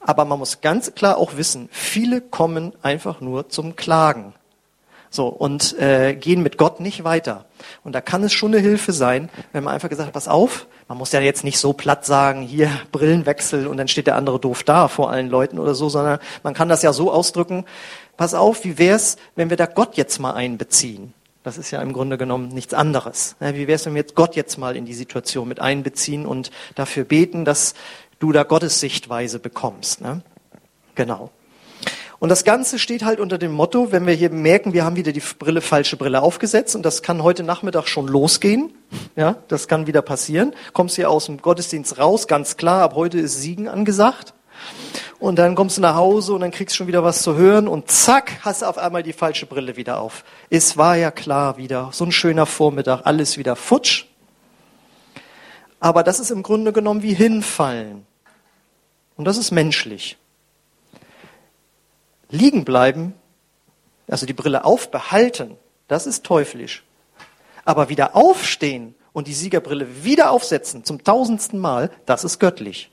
Aber 0.00 0.24
man 0.24 0.38
muss 0.38 0.62
ganz 0.62 0.94
klar 0.94 1.18
auch 1.18 1.36
wissen, 1.36 1.68
viele 1.70 2.22
kommen 2.22 2.72
einfach 2.80 3.20
nur 3.20 3.50
zum 3.50 3.76
Klagen. 3.76 4.32
So, 5.10 5.26
und 5.26 5.78
äh, 5.78 6.14
gehen 6.14 6.42
mit 6.42 6.56
Gott 6.56 6.80
nicht 6.80 7.04
weiter. 7.04 7.44
Und 7.84 7.94
da 7.94 8.00
kann 8.00 8.22
es 8.22 8.32
schon 8.32 8.54
eine 8.54 8.62
Hilfe 8.62 8.92
sein, 8.92 9.28
wenn 9.52 9.64
man 9.64 9.74
einfach 9.74 9.88
gesagt 9.88 10.06
hat, 10.06 10.14
pass 10.14 10.28
auf, 10.28 10.66
man 10.88 10.96
muss 10.96 11.12
ja 11.12 11.20
jetzt 11.20 11.44
nicht 11.44 11.58
so 11.58 11.72
platt 11.72 12.06
sagen, 12.06 12.42
hier 12.42 12.70
Brillenwechsel 12.92 13.66
und 13.66 13.76
dann 13.76 13.88
steht 13.88 14.06
der 14.06 14.16
andere 14.16 14.38
doof 14.38 14.62
da 14.62 14.88
vor 14.88 15.10
allen 15.10 15.28
Leuten 15.28 15.58
oder 15.58 15.74
so, 15.74 15.88
sondern 15.88 16.20
man 16.44 16.54
kann 16.54 16.68
das 16.68 16.82
ja 16.82 16.92
so 16.92 17.12
ausdrücken, 17.12 17.64
pass 18.16 18.34
auf, 18.34 18.64
wie 18.64 18.78
wär's, 18.78 19.16
wenn 19.34 19.50
wir 19.50 19.56
da 19.56 19.66
Gott 19.66 19.96
jetzt 19.96 20.20
mal 20.20 20.32
einbeziehen? 20.32 21.12
Das 21.42 21.56
ist 21.56 21.70
ja 21.70 21.80
im 21.80 21.92
Grunde 21.94 22.18
genommen 22.18 22.48
nichts 22.48 22.74
anderes. 22.74 23.36
Wie 23.40 23.66
wär's, 23.66 23.86
wenn 23.86 23.94
wir 23.94 24.02
jetzt 24.02 24.14
Gott 24.14 24.36
jetzt 24.36 24.58
mal 24.58 24.76
in 24.76 24.84
die 24.84 24.92
Situation 24.92 25.48
mit 25.48 25.58
einbeziehen 25.58 26.26
und 26.26 26.50
dafür 26.74 27.04
beten, 27.04 27.44
dass 27.44 27.74
du 28.18 28.30
da 28.32 28.42
Gottes 28.42 28.80
Sichtweise 28.80 29.38
bekommst? 29.38 30.02
Ne? 30.02 30.22
Genau. 30.94 31.30
Und 32.18 32.28
das 32.28 32.44
Ganze 32.44 32.78
steht 32.78 33.02
halt 33.02 33.18
unter 33.18 33.38
dem 33.38 33.52
Motto, 33.52 33.92
wenn 33.92 34.06
wir 34.06 34.12
hier 34.12 34.28
merken, 34.28 34.74
wir 34.74 34.84
haben 34.84 34.96
wieder 34.96 35.12
die 35.12 35.22
Brille, 35.38 35.62
falsche 35.62 35.96
Brille 35.96 36.20
aufgesetzt 36.20 36.76
und 36.76 36.82
das 36.82 37.00
kann 37.00 37.22
heute 37.22 37.42
Nachmittag 37.42 37.88
schon 37.88 38.06
losgehen. 38.06 38.74
Ja, 39.16 39.36
das 39.48 39.68
kann 39.68 39.86
wieder 39.86 40.02
passieren. 40.02 40.52
Kommst 40.74 40.96
hier 40.96 41.08
aus 41.08 41.24
dem 41.24 41.40
Gottesdienst 41.40 41.96
raus, 41.96 42.26
ganz 42.26 42.58
klar, 42.58 42.82
ab 42.82 42.94
heute 42.94 43.18
ist 43.18 43.40
Siegen 43.40 43.68
angesagt. 43.68 44.34
Und 45.20 45.36
dann 45.38 45.54
kommst 45.54 45.76
du 45.76 45.82
nach 45.82 45.94
Hause 45.94 46.32
und 46.32 46.40
dann 46.40 46.50
kriegst 46.50 46.74
du 46.74 46.78
schon 46.78 46.86
wieder 46.86 47.04
was 47.04 47.22
zu 47.22 47.36
hören 47.36 47.68
und 47.68 47.90
zack, 47.90 48.40
hast 48.40 48.62
du 48.62 48.66
auf 48.66 48.78
einmal 48.78 49.02
die 49.02 49.12
falsche 49.12 49.46
Brille 49.46 49.76
wieder 49.76 50.00
auf. 50.00 50.24
Es 50.48 50.76
war 50.76 50.96
ja 50.96 51.10
klar 51.10 51.58
wieder, 51.58 51.90
so 51.92 52.04
ein 52.04 52.12
schöner 52.12 52.46
Vormittag, 52.46 53.02
alles 53.04 53.36
wieder 53.36 53.54
futsch. 53.54 54.06
Aber 55.78 56.02
das 56.02 56.20
ist 56.20 56.30
im 56.30 56.42
Grunde 56.42 56.72
genommen 56.72 57.02
wie 57.02 57.14
hinfallen. 57.14 58.06
Und 59.16 59.26
das 59.26 59.36
ist 59.36 59.50
menschlich 59.50 60.16
liegen 62.30 62.64
bleiben, 62.64 63.14
also 64.08 64.26
die 64.26 64.32
Brille 64.32 64.64
aufbehalten, 64.64 65.56
das 65.88 66.06
ist 66.06 66.24
teuflisch. 66.24 66.84
Aber 67.64 67.88
wieder 67.88 68.16
aufstehen 68.16 68.94
und 69.12 69.26
die 69.26 69.34
Siegerbrille 69.34 70.04
wieder 70.04 70.30
aufsetzen 70.30 70.84
zum 70.84 71.04
tausendsten 71.04 71.58
Mal, 71.58 71.90
das 72.06 72.24
ist 72.24 72.38
göttlich. 72.38 72.89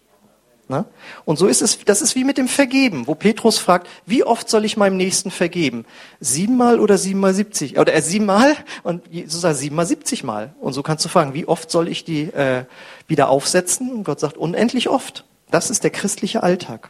Ne? 0.69 0.83
Und 1.23 1.39
so 1.39 1.47
ist 1.47 1.61
es, 1.61 1.79
das 1.85 2.01
ist 2.01 2.15
wie 2.15 2.25
mit 2.25 2.37
dem 2.37 2.49
Vergeben, 2.49 3.07
wo 3.07 3.15
Petrus 3.15 3.57
fragt, 3.57 3.87
wie 4.05 4.25
oft 4.25 4.49
soll 4.49 4.65
ich 4.65 4.75
meinem 4.75 4.97
Nächsten 4.97 5.31
vergeben? 5.31 5.85
Siebenmal 6.19 6.81
oder 6.81 6.97
siebenmal 6.97 7.33
siebzig? 7.33 7.79
Oder 7.79 7.93
er 7.93 8.01
siebenmal 8.01 8.55
und 8.83 9.07
Jesus 9.09 9.41
sagt 9.41 9.57
siebenmal 9.57 9.85
siebzigmal. 9.85 10.53
Und 10.59 10.73
so 10.73 10.83
kannst 10.83 11.05
du 11.05 11.09
fragen, 11.09 11.33
wie 11.33 11.47
oft 11.47 11.71
soll 11.71 11.87
ich 11.87 12.03
die 12.03 12.23
äh, 12.23 12.65
wieder 13.07 13.29
aufsetzen? 13.29 13.91
Und 13.91 14.03
Gott 14.03 14.19
sagt 14.19 14.35
unendlich 14.35 14.89
oft. 14.89 15.23
Das 15.51 15.69
ist 15.69 15.85
der 15.85 15.91
christliche 15.91 16.43
Alltag. 16.43 16.89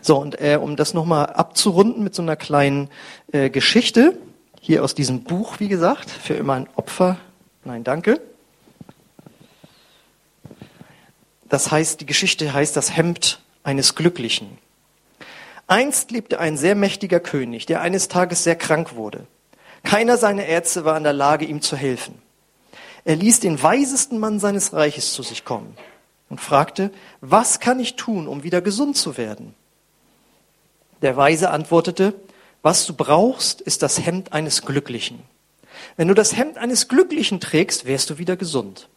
So, 0.00 0.18
und 0.18 0.40
äh, 0.40 0.58
um 0.60 0.74
das 0.74 0.94
nochmal 0.94 1.26
abzurunden 1.26 2.02
mit 2.02 2.14
so 2.14 2.22
einer 2.22 2.34
kleinen 2.34 2.88
äh, 3.30 3.50
Geschichte, 3.50 4.18
hier 4.60 4.82
aus 4.82 4.96
diesem 4.96 5.22
Buch, 5.22 5.60
wie 5.60 5.68
gesagt, 5.68 6.10
für 6.10 6.34
immer 6.34 6.54
ein 6.54 6.68
Opfer. 6.74 7.18
Nein, 7.64 7.84
danke. 7.84 8.20
Das 11.52 11.70
heißt, 11.70 12.00
die 12.00 12.06
Geschichte 12.06 12.54
heißt 12.54 12.74
das 12.78 12.96
Hemd 12.96 13.38
eines 13.62 13.94
Glücklichen. 13.94 14.56
Einst 15.66 16.10
lebte 16.10 16.40
ein 16.40 16.56
sehr 16.56 16.74
mächtiger 16.74 17.20
König, 17.20 17.66
der 17.66 17.82
eines 17.82 18.08
Tages 18.08 18.42
sehr 18.42 18.56
krank 18.56 18.94
wurde. 18.94 19.26
Keiner 19.84 20.16
seiner 20.16 20.46
Ärzte 20.46 20.86
war 20.86 20.96
in 20.96 21.02
der 21.02 21.12
Lage, 21.12 21.44
ihm 21.44 21.60
zu 21.60 21.76
helfen. 21.76 22.14
Er 23.04 23.16
ließ 23.16 23.40
den 23.40 23.62
weisesten 23.62 24.18
Mann 24.18 24.40
seines 24.40 24.72
Reiches 24.72 25.12
zu 25.12 25.22
sich 25.22 25.44
kommen 25.44 25.76
und 26.30 26.40
fragte, 26.40 26.90
was 27.20 27.60
kann 27.60 27.80
ich 27.80 27.96
tun, 27.96 28.28
um 28.28 28.44
wieder 28.44 28.62
gesund 28.62 28.96
zu 28.96 29.18
werden? 29.18 29.54
Der 31.02 31.18
Weise 31.18 31.50
antwortete, 31.50 32.14
was 32.62 32.86
du 32.86 32.94
brauchst, 32.94 33.60
ist 33.60 33.82
das 33.82 34.00
Hemd 34.00 34.32
eines 34.32 34.62
Glücklichen. 34.62 35.18
Wenn 35.98 36.08
du 36.08 36.14
das 36.14 36.34
Hemd 36.34 36.56
eines 36.56 36.88
Glücklichen 36.88 37.40
trägst, 37.40 37.84
wärst 37.84 38.08
du 38.08 38.16
wieder 38.16 38.36
gesund. 38.38 38.88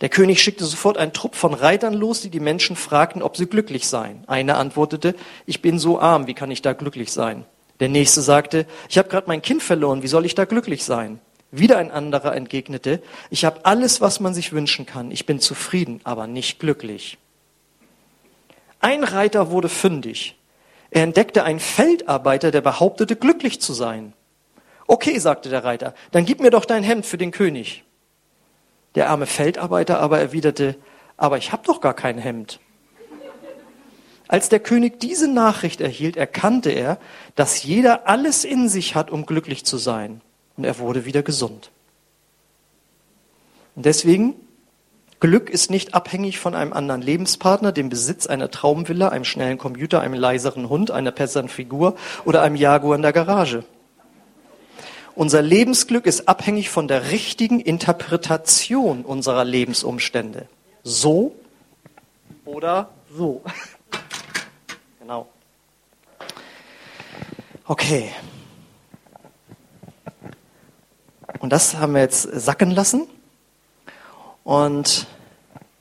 Der 0.00 0.08
König 0.08 0.42
schickte 0.42 0.64
sofort 0.64 0.98
einen 0.98 1.12
Trupp 1.12 1.34
von 1.34 1.54
Reitern 1.54 1.94
los, 1.94 2.20
die 2.20 2.30
die 2.30 2.40
Menschen 2.40 2.76
fragten, 2.76 3.22
ob 3.22 3.36
sie 3.36 3.46
glücklich 3.46 3.88
seien. 3.88 4.24
Einer 4.26 4.58
antwortete, 4.58 5.14
ich 5.46 5.62
bin 5.62 5.78
so 5.78 5.98
arm, 5.98 6.26
wie 6.26 6.34
kann 6.34 6.50
ich 6.50 6.62
da 6.62 6.74
glücklich 6.74 7.12
sein? 7.12 7.44
Der 7.80 7.88
nächste 7.88 8.22
sagte, 8.22 8.66
ich 8.88 8.98
habe 8.98 9.08
gerade 9.08 9.28
mein 9.28 9.42
Kind 9.42 9.62
verloren, 9.62 10.02
wie 10.02 10.08
soll 10.08 10.26
ich 10.26 10.34
da 10.34 10.44
glücklich 10.44 10.84
sein? 10.84 11.20
Wieder 11.50 11.78
ein 11.78 11.90
anderer 11.90 12.34
entgegnete, 12.34 13.02
ich 13.30 13.44
habe 13.44 13.64
alles, 13.64 14.00
was 14.00 14.20
man 14.20 14.34
sich 14.34 14.52
wünschen 14.52 14.84
kann, 14.84 15.10
ich 15.10 15.26
bin 15.26 15.40
zufrieden, 15.40 16.00
aber 16.04 16.26
nicht 16.26 16.58
glücklich. 16.58 17.18
Ein 18.80 19.04
Reiter 19.04 19.50
wurde 19.50 19.68
fündig. 19.68 20.36
Er 20.90 21.02
entdeckte 21.02 21.44
einen 21.44 21.60
Feldarbeiter, 21.60 22.50
der 22.50 22.60
behauptete, 22.60 23.16
glücklich 23.16 23.60
zu 23.60 23.72
sein. 23.72 24.12
Okay, 24.86 25.18
sagte 25.18 25.48
der 25.48 25.64
Reiter, 25.64 25.94
dann 26.12 26.24
gib 26.24 26.40
mir 26.40 26.50
doch 26.50 26.64
dein 26.64 26.82
Hemd 26.82 27.06
für 27.06 27.18
den 27.18 27.30
König. 27.30 27.84
Der 28.96 29.10
arme 29.10 29.26
Feldarbeiter 29.26 30.00
aber 30.00 30.18
erwiderte, 30.18 30.74
aber 31.16 31.38
ich 31.38 31.52
habe 31.52 31.62
doch 31.64 31.80
gar 31.80 31.94
kein 31.94 32.18
Hemd. 32.18 32.58
Als 34.28 34.48
der 34.48 34.58
König 34.58 34.98
diese 34.98 35.28
Nachricht 35.28 35.80
erhielt, 35.80 36.16
erkannte 36.16 36.70
er, 36.70 36.98
dass 37.36 37.62
jeder 37.62 38.08
alles 38.08 38.44
in 38.44 38.68
sich 38.68 38.96
hat, 38.96 39.10
um 39.10 39.24
glücklich 39.24 39.64
zu 39.64 39.76
sein. 39.76 40.20
Und 40.56 40.64
er 40.64 40.78
wurde 40.78 41.04
wieder 41.04 41.22
gesund. 41.22 41.70
Und 43.76 43.84
deswegen, 43.86 44.34
Glück 45.20 45.48
ist 45.48 45.70
nicht 45.70 45.94
abhängig 45.94 46.40
von 46.40 46.54
einem 46.54 46.72
anderen 46.72 47.02
Lebenspartner, 47.02 47.70
dem 47.70 47.88
Besitz 47.88 48.26
einer 48.26 48.50
Traumvilla, 48.50 49.10
einem 49.10 49.24
schnellen 49.24 49.58
Computer, 49.58 50.00
einem 50.00 50.14
leiseren 50.14 50.68
Hund, 50.68 50.90
einer 50.90 51.12
besseren 51.12 51.48
Figur 51.48 51.94
oder 52.24 52.42
einem 52.42 52.56
Jaguar 52.56 52.96
in 52.96 53.02
der 53.02 53.12
Garage. 53.12 53.64
Unser 55.16 55.40
Lebensglück 55.40 56.04
ist 56.04 56.28
abhängig 56.28 56.68
von 56.68 56.88
der 56.88 57.10
richtigen 57.10 57.58
Interpretation 57.58 59.02
unserer 59.02 59.46
Lebensumstände. 59.46 60.46
So 60.84 61.34
oder 62.44 62.90
so. 63.10 63.42
Genau. 64.98 65.28
Okay. 67.64 68.10
Und 71.38 71.50
das 71.50 71.76
haben 71.76 71.94
wir 71.94 72.00
jetzt 72.00 72.22
sacken 72.22 72.72
lassen. 72.72 73.06
Und 74.42 75.06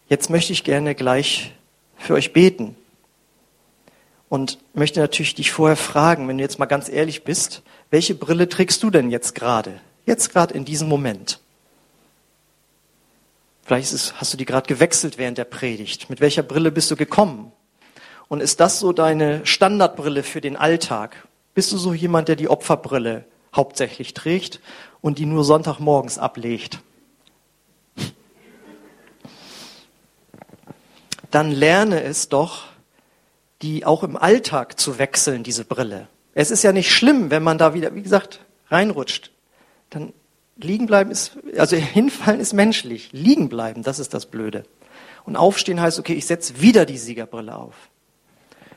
jetzt 0.07 0.29
möchte 0.29 0.53
ich 0.53 0.63
gerne 0.63 0.93
gleich 0.93 1.55
für 1.97 2.13
euch 2.13 2.33
beten. 2.33 2.75
Und 4.27 4.57
möchte 4.73 4.99
natürlich 4.99 5.35
dich 5.35 5.51
vorher 5.51 5.77
fragen, 5.77 6.27
wenn 6.27 6.37
du 6.37 6.43
jetzt 6.43 6.59
mal 6.59 6.65
ganz 6.65 6.89
ehrlich 6.89 7.23
bist, 7.23 7.61
welche 7.91 8.15
Brille 8.15 8.49
trägst 8.49 8.81
du 8.83 8.89
denn 8.89 9.11
jetzt 9.11 9.35
gerade? 9.35 9.79
Jetzt 10.05 10.31
gerade 10.31 10.53
in 10.53 10.65
diesem 10.65 10.87
Moment. 10.87 11.39
Vielleicht 13.63 13.93
es, 13.93 14.13
hast 14.19 14.33
du 14.33 14.37
die 14.37 14.45
gerade 14.45 14.67
gewechselt 14.67 15.17
während 15.17 15.37
der 15.37 15.45
Predigt. 15.45 16.09
Mit 16.09 16.21
welcher 16.21 16.43
Brille 16.43 16.71
bist 16.71 16.91
du 16.91 16.95
gekommen? 16.95 17.51
Und 18.27 18.41
ist 18.41 18.59
das 18.59 18.79
so 18.79 18.91
deine 18.93 19.45
Standardbrille 19.45 20.23
für 20.23 20.41
den 20.41 20.55
Alltag? 20.55 21.27
Bist 21.53 21.71
du 21.71 21.77
so 21.77 21.93
jemand, 21.93 22.27
der 22.27 22.35
die 22.35 22.49
Opferbrille 22.49 23.25
hauptsächlich 23.55 24.13
trägt 24.13 24.59
und 25.01 25.19
die 25.19 25.25
nur 25.25 25.43
Sonntagmorgens 25.43 26.17
ablegt? 26.17 26.79
Dann 31.31 31.51
lerne 31.51 32.03
es 32.03 32.29
doch, 32.29 32.63
die 33.65 33.83
auch 33.83 34.03
im 34.03 34.15
Alltag 34.15 34.79
zu 34.79 34.99
wechseln, 34.99 35.41
diese 35.41 35.65
Brille. 35.65 36.07
Es 36.35 36.51
ist 36.51 36.63
ja 36.63 36.71
nicht 36.71 36.91
schlimm, 36.91 37.31
wenn 37.31 37.41
man 37.41 37.57
da 37.57 37.73
wieder, 37.73 37.95
wie 37.95 38.03
gesagt, 38.03 38.41
reinrutscht. 38.69 39.31
Dann 39.89 40.13
liegen 40.55 40.85
bleiben 40.85 41.09
ist, 41.09 41.37
also 41.57 41.75
hinfallen 41.75 42.39
ist 42.39 42.53
menschlich. 42.53 43.09
Liegen 43.11 43.49
bleiben, 43.49 43.81
das 43.81 43.97
ist 43.97 44.13
das 44.13 44.27
Blöde. 44.27 44.65
Und 45.23 45.35
aufstehen 45.35 45.81
heißt, 45.81 45.97
okay, 45.97 46.13
ich 46.13 46.27
setze 46.27 46.61
wieder 46.61 46.85
die 46.85 46.99
Siegerbrille 46.99 47.55
auf. 47.55 47.73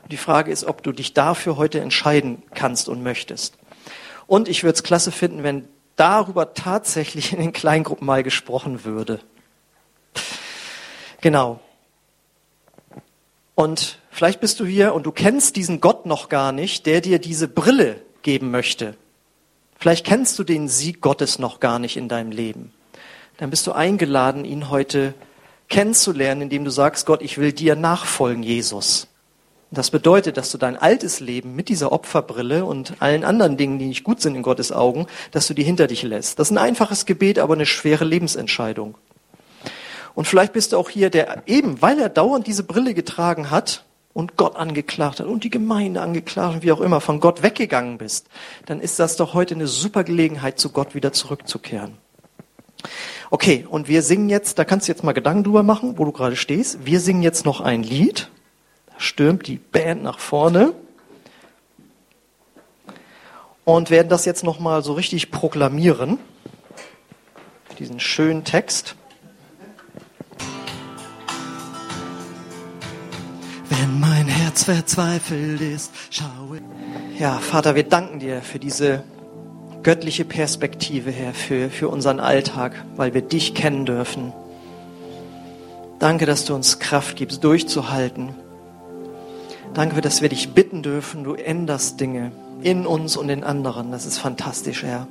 Und 0.01 0.11
die 0.11 0.17
Frage 0.17 0.51
ist, 0.51 0.65
ob 0.65 0.81
du 0.81 0.91
dich 0.91 1.13
dafür 1.13 1.57
heute 1.57 1.79
entscheiden 1.81 2.41
kannst 2.55 2.89
und 2.89 3.03
möchtest. 3.03 3.59
Und 4.25 4.49
ich 4.49 4.63
würde 4.63 4.73
es 4.73 4.81
klasse 4.83 5.11
finden, 5.11 5.43
wenn 5.43 5.67
darüber 5.97 6.55
tatsächlich 6.55 7.31
in 7.31 7.39
den 7.39 7.53
Kleingruppen 7.53 8.07
mal 8.07 8.23
gesprochen 8.23 8.85
würde. 8.85 9.19
Genau. 11.21 11.59
Und 13.59 13.99
vielleicht 14.09 14.39
bist 14.39 14.61
du 14.61 14.65
hier 14.65 14.93
und 14.93 15.05
du 15.05 15.11
kennst 15.11 15.57
diesen 15.57 15.81
Gott 15.81 16.05
noch 16.05 16.29
gar 16.29 16.53
nicht, 16.53 16.85
der 16.85 17.01
dir 17.01 17.19
diese 17.19 17.49
Brille 17.49 17.97
geben 18.21 18.51
möchte. 18.51 18.95
Vielleicht 19.77 20.05
kennst 20.05 20.39
du 20.39 20.45
den 20.45 20.69
Sieg 20.69 21.01
Gottes 21.01 21.39
noch 21.39 21.59
gar 21.59 21.77
nicht 21.77 21.97
in 21.97 22.07
deinem 22.07 22.31
Leben. 22.31 22.71
Dann 23.35 23.49
bist 23.49 23.67
du 23.67 23.73
eingeladen, 23.73 24.45
ihn 24.45 24.69
heute 24.69 25.13
kennenzulernen, 25.67 26.43
indem 26.43 26.63
du 26.63 26.71
sagst, 26.71 27.05
Gott, 27.05 27.21
ich 27.21 27.37
will 27.37 27.51
dir 27.51 27.75
nachfolgen, 27.75 28.43
Jesus. 28.43 29.07
Das 29.71 29.91
bedeutet, 29.91 30.37
dass 30.37 30.53
du 30.53 30.57
dein 30.57 30.77
altes 30.77 31.19
Leben 31.19 31.53
mit 31.53 31.67
dieser 31.67 31.91
Opferbrille 31.91 32.63
und 32.63 32.93
allen 33.01 33.25
anderen 33.25 33.57
Dingen, 33.57 33.77
die 33.77 33.87
nicht 33.87 34.05
gut 34.05 34.21
sind 34.21 34.35
in 34.35 34.41
Gottes 34.41 34.71
Augen, 34.71 35.05
dass 35.31 35.47
du 35.47 35.53
die 35.53 35.63
hinter 35.63 35.87
dich 35.87 36.03
lässt. 36.03 36.39
Das 36.39 36.47
ist 36.47 36.55
ein 36.55 36.63
einfaches 36.63 37.05
Gebet, 37.05 37.39
aber 37.39 37.55
eine 37.55 37.65
schwere 37.65 38.05
Lebensentscheidung. 38.05 38.95
Und 40.19 40.25
vielleicht 40.25 40.51
bist 40.51 40.73
du 40.73 40.77
auch 40.77 40.89
hier, 40.89 41.09
der 41.09 41.43
eben, 41.45 41.81
weil 41.81 41.97
er 41.97 42.09
dauernd 42.09 42.45
diese 42.45 42.63
Brille 42.65 42.93
getragen 42.93 43.51
hat 43.51 43.85
und 44.11 44.35
Gott 44.35 44.57
angeklagt 44.57 45.21
hat 45.21 45.27
und 45.27 45.45
die 45.45 45.49
Gemeinde 45.49 46.01
angeklagt 46.01 46.55
und 46.55 46.61
wie 46.61 46.73
auch 46.73 46.81
immer, 46.81 46.99
von 46.99 47.21
Gott 47.21 47.41
weggegangen 47.41 47.97
bist, 47.97 48.27
dann 48.65 48.81
ist 48.81 48.99
das 48.99 49.15
doch 49.15 49.33
heute 49.33 49.55
eine 49.55 49.65
super 49.65 50.03
Gelegenheit, 50.03 50.59
zu 50.59 50.71
Gott 50.71 50.93
wieder 50.93 51.13
zurückzukehren. 51.13 51.93
Okay, 53.29 53.65
und 53.69 53.87
wir 53.87 54.01
singen 54.01 54.27
jetzt, 54.27 54.59
da 54.59 54.65
kannst 54.65 54.89
du 54.89 54.91
jetzt 54.91 55.05
mal 55.05 55.13
Gedanken 55.13 55.45
drüber 55.45 55.63
machen, 55.63 55.97
wo 55.97 56.03
du 56.03 56.11
gerade 56.11 56.35
stehst. 56.35 56.85
Wir 56.85 56.99
singen 56.99 57.21
jetzt 57.21 57.45
noch 57.45 57.61
ein 57.61 57.81
Lied. 57.81 58.29
Da 58.87 58.95
stürmt 58.97 59.47
die 59.47 59.55
Band 59.55 60.03
nach 60.03 60.19
vorne. 60.19 60.73
Und 63.63 63.89
werden 63.89 64.09
das 64.09 64.25
jetzt 64.25 64.43
nochmal 64.43 64.83
so 64.83 64.91
richtig 64.91 65.31
proklamieren. 65.31 66.17
Diesen 67.79 68.01
schönen 68.01 68.43
Text. 68.43 68.97
Wenn 73.79 73.97
mein 73.97 74.27
Herz 74.27 74.65
verzweifelt 74.65 75.61
ist, 75.61 75.93
schaue. 76.09 76.59
Ja, 77.17 77.37
Vater, 77.37 77.75
wir 77.75 77.83
danken 77.83 78.19
dir 78.19 78.41
für 78.41 78.59
diese 78.59 79.03
göttliche 79.83 80.25
Perspektive, 80.25 81.11
Herr, 81.11 81.33
für, 81.33 81.69
für 81.69 81.87
unseren 81.87 82.19
Alltag, 82.19 82.73
weil 82.97 83.13
wir 83.13 83.21
dich 83.21 83.55
kennen 83.55 83.85
dürfen. 83.85 84.33
Danke, 85.97 86.25
dass 86.25 86.43
du 86.43 86.55
uns 86.55 86.79
Kraft 86.79 87.15
gibst, 87.15 87.41
durchzuhalten. 87.45 88.35
Danke, 89.73 90.01
dass 90.01 90.21
wir 90.21 90.27
dich 90.27 90.49
bitten 90.49 90.83
dürfen, 90.83 91.23
du 91.23 91.35
änderst 91.35 92.01
Dinge 92.01 92.33
in 92.61 92.85
uns 92.85 93.15
und 93.15 93.29
in 93.29 93.45
anderen. 93.45 93.93
Das 93.93 94.05
ist 94.05 94.17
fantastisch, 94.17 94.83
Herr. 94.83 95.07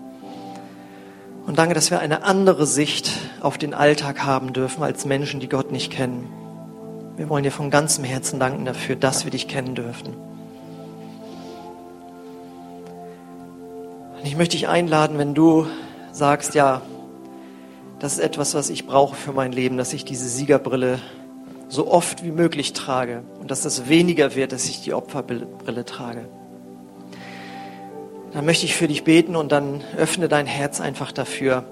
Und 1.46 1.56
danke, 1.56 1.72
dass 1.74 1.90
wir 1.90 2.00
eine 2.00 2.22
andere 2.22 2.66
Sicht 2.66 3.12
auf 3.40 3.56
den 3.56 3.72
Alltag 3.72 4.26
haben 4.26 4.52
dürfen 4.52 4.82
als 4.82 5.06
Menschen, 5.06 5.40
die 5.40 5.48
Gott 5.48 5.72
nicht 5.72 5.90
kennen. 5.90 6.28
Wir 7.18 7.28
wollen 7.28 7.42
dir 7.42 7.50
von 7.50 7.68
ganzem 7.68 8.04
Herzen 8.04 8.38
danken 8.38 8.64
dafür, 8.64 8.94
dass 8.94 9.24
wir 9.24 9.32
dich 9.32 9.48
kennen 9.48 9.74
dürfen. 9.74 10.14
Und 14.16 14.24
ich 14.24 14.36
möchte 14.36 14.56
dich 14.56 14.68
einladen, 14.68 15.18
wenn 15.18 15.34
du 15.34 15.66
sagst, 16.12 16.54
ja, 16.54 16.80
das 17.98 18.12
ist 18.12 18.18
etwas, 18.20 18.54
was 18.54 18.70
ich 18.70 18.86
brauche 18.86 19.16
für 19.16 19.32
mein 19.32 19.50
Leben, 19.50 19.76
dass 19.78 19.92
ich 19.92 20.04
diese 20.04 20.28
Siegerbrille 20.28 21.00
so 21.68 21.90
oft 21.90 22.22
wie 22.22 22.30
möglich 22.30 22.72
trage 22.72 23.24
und 23.40 23.50
dass 23.50 23.62
das 23.62 23.88
weniger 23.88 24.36
wird, 24.36 24.52
dass 24.52 24.66
ich 24.66 24.82
die 24.82 24.94
Opferbrille 24.94 25.84
trage. 25.84 26.28
Dann 28.32 28.44
möchte 28.44 28.64
ich 28.64 28.76
für 28.76 28.86
dich 28.86 29.02
beten 29.02 29.34
und 29.34 29.50
dann 29.50 29.82
öffne 29.96 30.28
dein 30.28 30.46
Herz 30.46 30.80
einfach 30.80 31.10
dafür. 31.10 31.64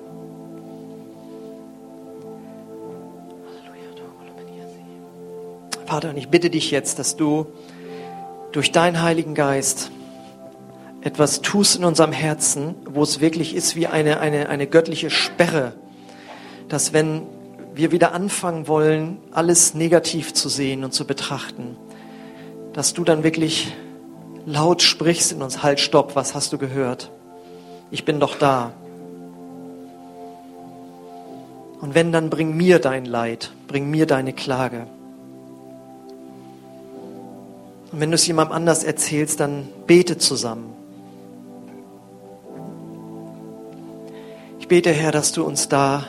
Vater, 5.87 6.11
und 6.11 6.17
ich 6.17 6.29
bitte 6.29 6.51
dich 6.51 6.73
jetzt, 6.73 6.99
dass 6.99 7.17
du 7.17 7.47
durch 8.51 8.73
deinen 8.73 9.03
Heiligen 9.03 9.35
Geist 9.35 9.93
etwas 11.01 11.43
tust 11.43 11.77
in 11.77 11.85
unserem 11.85 12.11
Herzen, 12.11 12.75
wo 12.85 13.05
es 13.05 13.21
wirklich 13.21 13.55
ist 13.55 13.77
wie 13.77 13.87
eine, 13.87 14.19
eine, 14.19 14.49
eine 14.49 14.67
göttliche 14.67 15.11
Sperre, 15.11 15.75
dass 16.69 16.93
wenn 16.93 17.23
wir 17.75 17.93
wieder 17.93 18.13
anfangen 18.13 18.67
wollen, 18.67 19.19
alles 19.31 19.75
negativ 19.75 20.35
zu 20.35 20.49
sehen 20.49 20.83
und 20.83 20.93
zu 20.93 21.07
betrachten, 21.07 21.77
dass 22.73 22.93
du 22.93 23.05
dann 23.05 23.23
wirklich 23.23 23.73
laut 24.45 24.83
sprichst 24.83 25.31
in 25.31 25.43
uns, 25.43 25.63
halt, 25.63 25.79
stopp, 25.79 26.17
was 26.17 26.35
hast 26.35 26.53
du 26.53 26.59
gehört? 26.59 27.13
Ich 27.93 28.05
bin 28.05 28.19
doch 28.19 28.37
da. 28.37 28.73
Und 31.81 31.95
wenn, 31.95 32.11
dann 32.11 32.31
bring 32.31 32.57
mir 32.57 32.81
dein 32.81 33.05
Leid, 33.05 33.53
bring 33.69 33.89
mir 33.89 34.07
deine 34.07 34.33
Klage. 34.33 34.89
Und 37.97 38.03
wenn 38.03 38.11
du 38.11 38.17
es 38.17 38.27
jemandem 38.27 38.55
anders 38.55 38.85
erzählst, 38.85 39.41
dann 39.41 39.69
bete 39.87 40.19
zusammen. 40.19 40.75
Ich 44.61 44.69
bete, 44.69 44.93
Herr, 44.93 45.13
dass 45.13 45.33
du 45.33 45.43
uns 45.43 45.71
da 45.71 46.05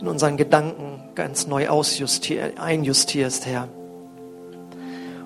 in 0.00 0.08
unseren 0.08 0.36
Gedanken 0.36 1.00
ganz 1.14 1.46
neu 1.46 1.68
einjustierst, 1.70 3.46
Herr. 3.46 3.68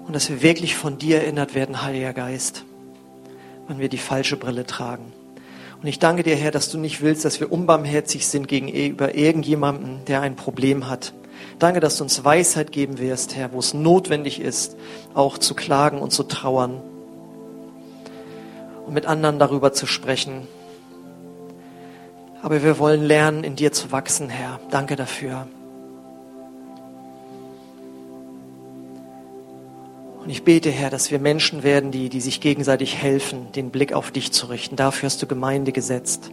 Und 0.07 0.15
dass 0.15 0.29
wir 0.29 0.43
wirklich 0.43 0.77
von 0.77 0.99
dir 0.99 1.23
erinnert 1.23 1.55
werden, 1.55 1.81
Heiliger 1.81 2.13
Geist, 2.13 2.67
wenn 3.67 3.79
wir 3.79 3.89
die 3.89 3.97
falsche 3.97 4.37
Brille 4.37 4.67
tragen. 4.67 5.15
Und 5.81 5.89
ich 5.89 5.99
danke 5.99 6.23
dir, 6.23 6.37
Herr, 6.37 6.51
dass 6.51 6.69
du 6.71 6.77
nicht 6.77 7.01
willst, 7.01 7.25
dass 7.25 7.41
wir 7.41 7.51
unbarmherzig 7.51 8.27
sind 8.27 8.49
gegenüber 8.49 9.15
irgendjemandem, 9.15 10.05
der 10.05 10.21
ein 10.21 10.37
Problem 10.37 10.91
hat. 10.91 11.15
Danke, 11.61 11.81
dass 11.81 11.99
du 11.99 12.05
uns 12.05 12.25
Weisheit 12.25 12.73
geben 12.73 12.99
wirst, 12.99 13.37
Herr, 13.37 13.53
wo 13.53 13.59
es 13.59 13.75
notwendig 13.75 14.41
ist, 14.41 14.77
auch 15.13 15.37
zu 15.37 15.55
klagen 15.55 16.01
und 16.01 16.11
zu 16.11 16.23
trauern 16.23 16.81
und 18.87 18.95
mit 18.95 19.05
anderen 19.05 19.39
darüber 19.39 19.75
zu 19.75 19.87
sprechen. 19.87 20.49
Aber 22.41 22.63
wir 22.63 22.79
wollen 22.79 23.03
lernen, 23.03 23.45
in 23.45 23.57
dir 23.57 23.73
zu 23.73 23.93
wachsen, 23.93 24.31
Herr. 24.31 24.59
Danke 24.71 24.97
dafür. 24.97 25.47
Und 30.23 30.31
ich 30.31 30.45
bete, 30.45 30.71
Herr, 30.71 30.89
dass 30.89 31.11
wir 31.11 31.19
Menschen 31.19 31.63
werden, 31.63 31.91
die, 31.91 32.09
die 32.09 32.23
sich 32.23 32.41
gegenseitig 32.41 32.97
helfen, 32.97 33.53
den 33.53 33.69
Blick 33.69 33.93
auf 33.93 34.11
dich 34.11 34.33
zu 34.33 34.47
richten. 34.47 34.77
Dafür 34.77 35.09
hast 35.09 35.21
du 35.21 35.27
Gemeinde 35.27 35.73
gesetzt. 35.73 36.31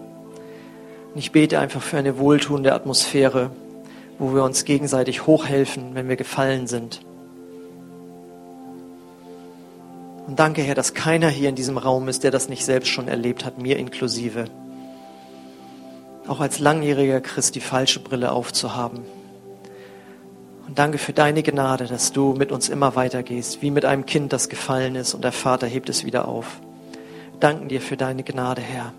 Und 1.13 1.19
ich 1.19 1.33
bete 1.33 1.59
einfach 1.59 1.81
für 1.81 1.97
eine 1.97 2.17
wohltuende 2.17 2.73
Atmosphäre, 2.73 3.51
wo 4.19 4.33
wir 4.33 4.43
uns 4.43 4.65
gegenseitig 4.65 5.27
hochhelfen, 5.27 5.95
wenn 5.95 6.09
wir 6.09 6.15
gefallen 6.15 6.67
sind. 6.67 7.01
Und 10.27 10.39
danke, 10.39 10.61
Herr, 10.61 10.75
dass 10.75 10.93
keiner 10.93 11.29
hier 11.29 11.49
in 11.49 11.55
diesem 11.55 11.77
Raum 11.77 12.09
ist, 12.09 12.23
der 12.23 12.31
das 12.31 12.49
nicht 12.49 12.65
selbst 12.65 12.89
schon 12.89 13.07
erlebt 13.07 13.45
hat, 13.45 13.59
mir 13.59 13.77
inklusive. 13.77 14.45
Auch 16.27 16.41
als 16.41 16.59
langjähriger 16.59 17.21
Christ 17.21 17.55
die 17.55 17.61
falsche 17.61 18.01
Brille 18.01 18.31
aufzuhaben. 18.33 18.99
Und 20.67 20.77
danke 20.77 20.97
für 20.97 21.13
deine 21.13 21.43
Gnade, 21.43 21.85
dass 21.85 22.11
du 22.11 22.33
mit 22.33 22.51
uns 22.51 22.67
immer 22.67 22.97
weitergehst, 22.97 23.61
wie 23.61 23.71
mit 23.71 23.85
einem 23.85 24.05
Kind, 24.05 24.33
das 24.33 24.49
gefallen 24.49 24.95
ist 24.95 25.13
und 25.13 25.23
der 25.23 25.31
Vater 25.31 25.65
hebt 25.65 25.87
es 25.87 26.03
wieder 26.03 26.27
auf. 26.27 26.59
Danken 27.39 27.69
dir 27.69 27.79
für 27.79 27.95
deine 27.95 28.23
Gnade, 28.23 28.61
Herr. 28.61 28.91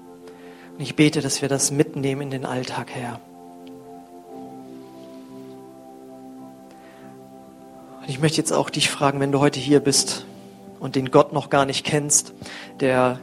Und 0.75 0.81
ich 0.81 0.97
bete, 0.97 1.21
dass 1.21 1.43
wir 1.43 1.51
das 1.51 1.71
mitnehmen 1.71 2.23
in 2.23 2.31
den 2.31 2.47
Alltag, 2.47 2.89
Herr. 2.95 3.21
Und 8.09 8.15
ich 8.15 8.21
möchte 8.21 8.39
jetzt 8.39 8.53
auch 8.53 8.71
dich 8.71 8.91
fragen, 8.91 9.21
wenn 9.21 9.31
du 9.31 9.39
heute 9.39 9.61
hier 9.61 9.79
bist 9.79 10.27
und 10.81 10.97
den 10.97 11.13
Gott 11.13 11.33
noch 11.33 11.51
gar 11.51 11.67
nicht 11.67 11.85
kennst, 11.85 12.33
der 12.81 13.21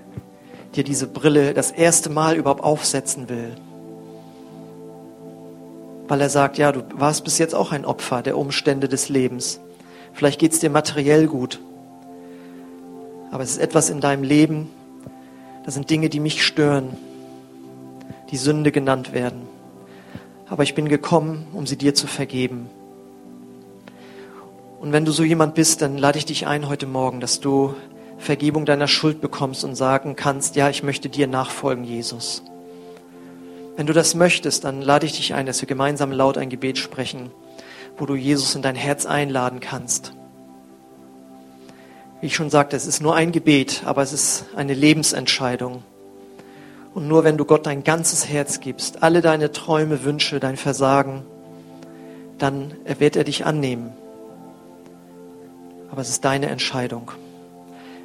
dir 0.75 0.85
diese 0.85 1.07
Brille 1.07 1.53
das 1.53 1.71
erste 1.71 2.09
Mal 2.09 2.37
überhaupt 2.37 2.63
aufsetzen 2.63 3.27
will 3.27 3.57
weil 6.07 6.21
er 6.21 6.29
sagt, 6.29 6.57
ja, 6.57 6.71
du 6.71 6.83
warst 6.93 7.23
bis 7.23 7.37
jetzt 7.37 7.55
auch 7.55 7.71
ein 7.71 7.85
Opfer 7.85 8.21
der 8.21 8.37
Umstände 8.37 8.87
des 8.87 9.09
Lebens. 9.09 9.59
Vielleicht 10.13 10.39
geht 10.39 10.53
es 10.53 10.59
dir 10.59 10.69
materiell 10.69 11.27
gut, 11.27 11.59
aber 13.31 13.43
es 13.43 13.51
ist 13.51 13.57
etwas 13.57 13.89
in 13.89 14.01
deinem 14.01 14.23
Leben, 14.23 14.69
das 15.65 15.73
sind 15.73 15.89
Dinge, 15.89 16.09
die 16.09 16.19
mich 16.19 16.45
stören, 16.45 16.95
die 18.31 18.37
Sünde 18.37 18.71
genannt 18.71 19.13
werden. 19.13 19.41
Aber 20.47 20.63
ich 20.63 20.75
bin 20.75 20.87
gekommen, 20.87 21.47
um 21.53 21.65
sie 21.65 21.75
dir 21.75 21.95
zu 21.95 22.05
vergeben. 22.05 22.69
Und 24.85 24.91
wenn 24.91 25.03
du 25.03 25.11
so 25.11 25.23
jemand 25.23 25.55
bist, 25.55 25.81
dann 25.81 25.97
lade 25.97 26.19
ich 26.19 26.25
dich 26.25 26.45
ein 26.45 26.69
heute 26.69 26.85
Morgen, 26.85 27.19
dass 27.19 27.39
du 27.39 27.73
Vergebung 28.19 28.67
deiner 28.67 28.87
Schuld 28.87 29.19
bekommst 29.19 29.63
und 29.63 29.73
sagen 29.73 30.15
kannst, 30.15 30.55
ja, 30.55 30.69
ich 30.69 30.83
möchte 30.83 31.09
dir 31.09 31.25
nachfolgen, 31.25 31.85
Jesus. 31.85 32.43
Wenn 33.77 33.87
du 33.87 33.93
das 33.93 34.13
möchtest, 34.13 34.63
dann 34.63 34.83
lade 34.83 35.07
ich 35.07 35.17
dich 35.17 35.33
ein, 35.33 35.47
dass 35.47 35.59
wir 35.59 35.67
gemeinsam 35.67 36.11
laut 36.11 36.37
ein 36.37 36.49
Gebet 36.49 36.77
sprechen, 36.77 37.31
wo 37.97 38.05
du 38.05 38.13
Jesus 38.13 38.53
in 38.53 38.61
dein 38.61 38.75
Herz 38.75 39.07
einladen 39.07 39.59
kannst. 39.59 40.13
Wie 42.21 42.27
ich 42.27 42.35
schon 42.35 42.51
sagte, 42.51 42.75
es 42.75 42.85
ist 42.85 43.01
nur 43.01 43.15
ein 43.15 43.31
Gebet, 43.31 43.81
aber 43.85 44.03
es 44.03 44.13
ist 44.13 44.45
eine 44.55 44.75
Lebensentscheidung. 44.75 45.81
Und 46.93 47.07
nur 47.07 47.23
wenn 47.23 47.37
du 47.37 47.45
Gott 47.45 47.65
dein 47.65 47.83
ganzes 47.83 48.29
Herz 48.29 48.59
gibst, 48.59 49.01
alle 49.01 49.21
deine 49.21 49.51
Träume, 49.51 50.03
Wünsche, 50.03 50.39
dein 50.39 50.57
Versagen, 50.57 51.23
dann 52.37 52.75
wird 52.99 53.15
er 53.15 53.23
dich 53.23 53.47
annehmen. 53.47 53.91
Aber 55.95 56.01
es 56.01 56.09
ist 56.09 56.25
deine 56.25 56.47
Entscheidung. 56.47 57.11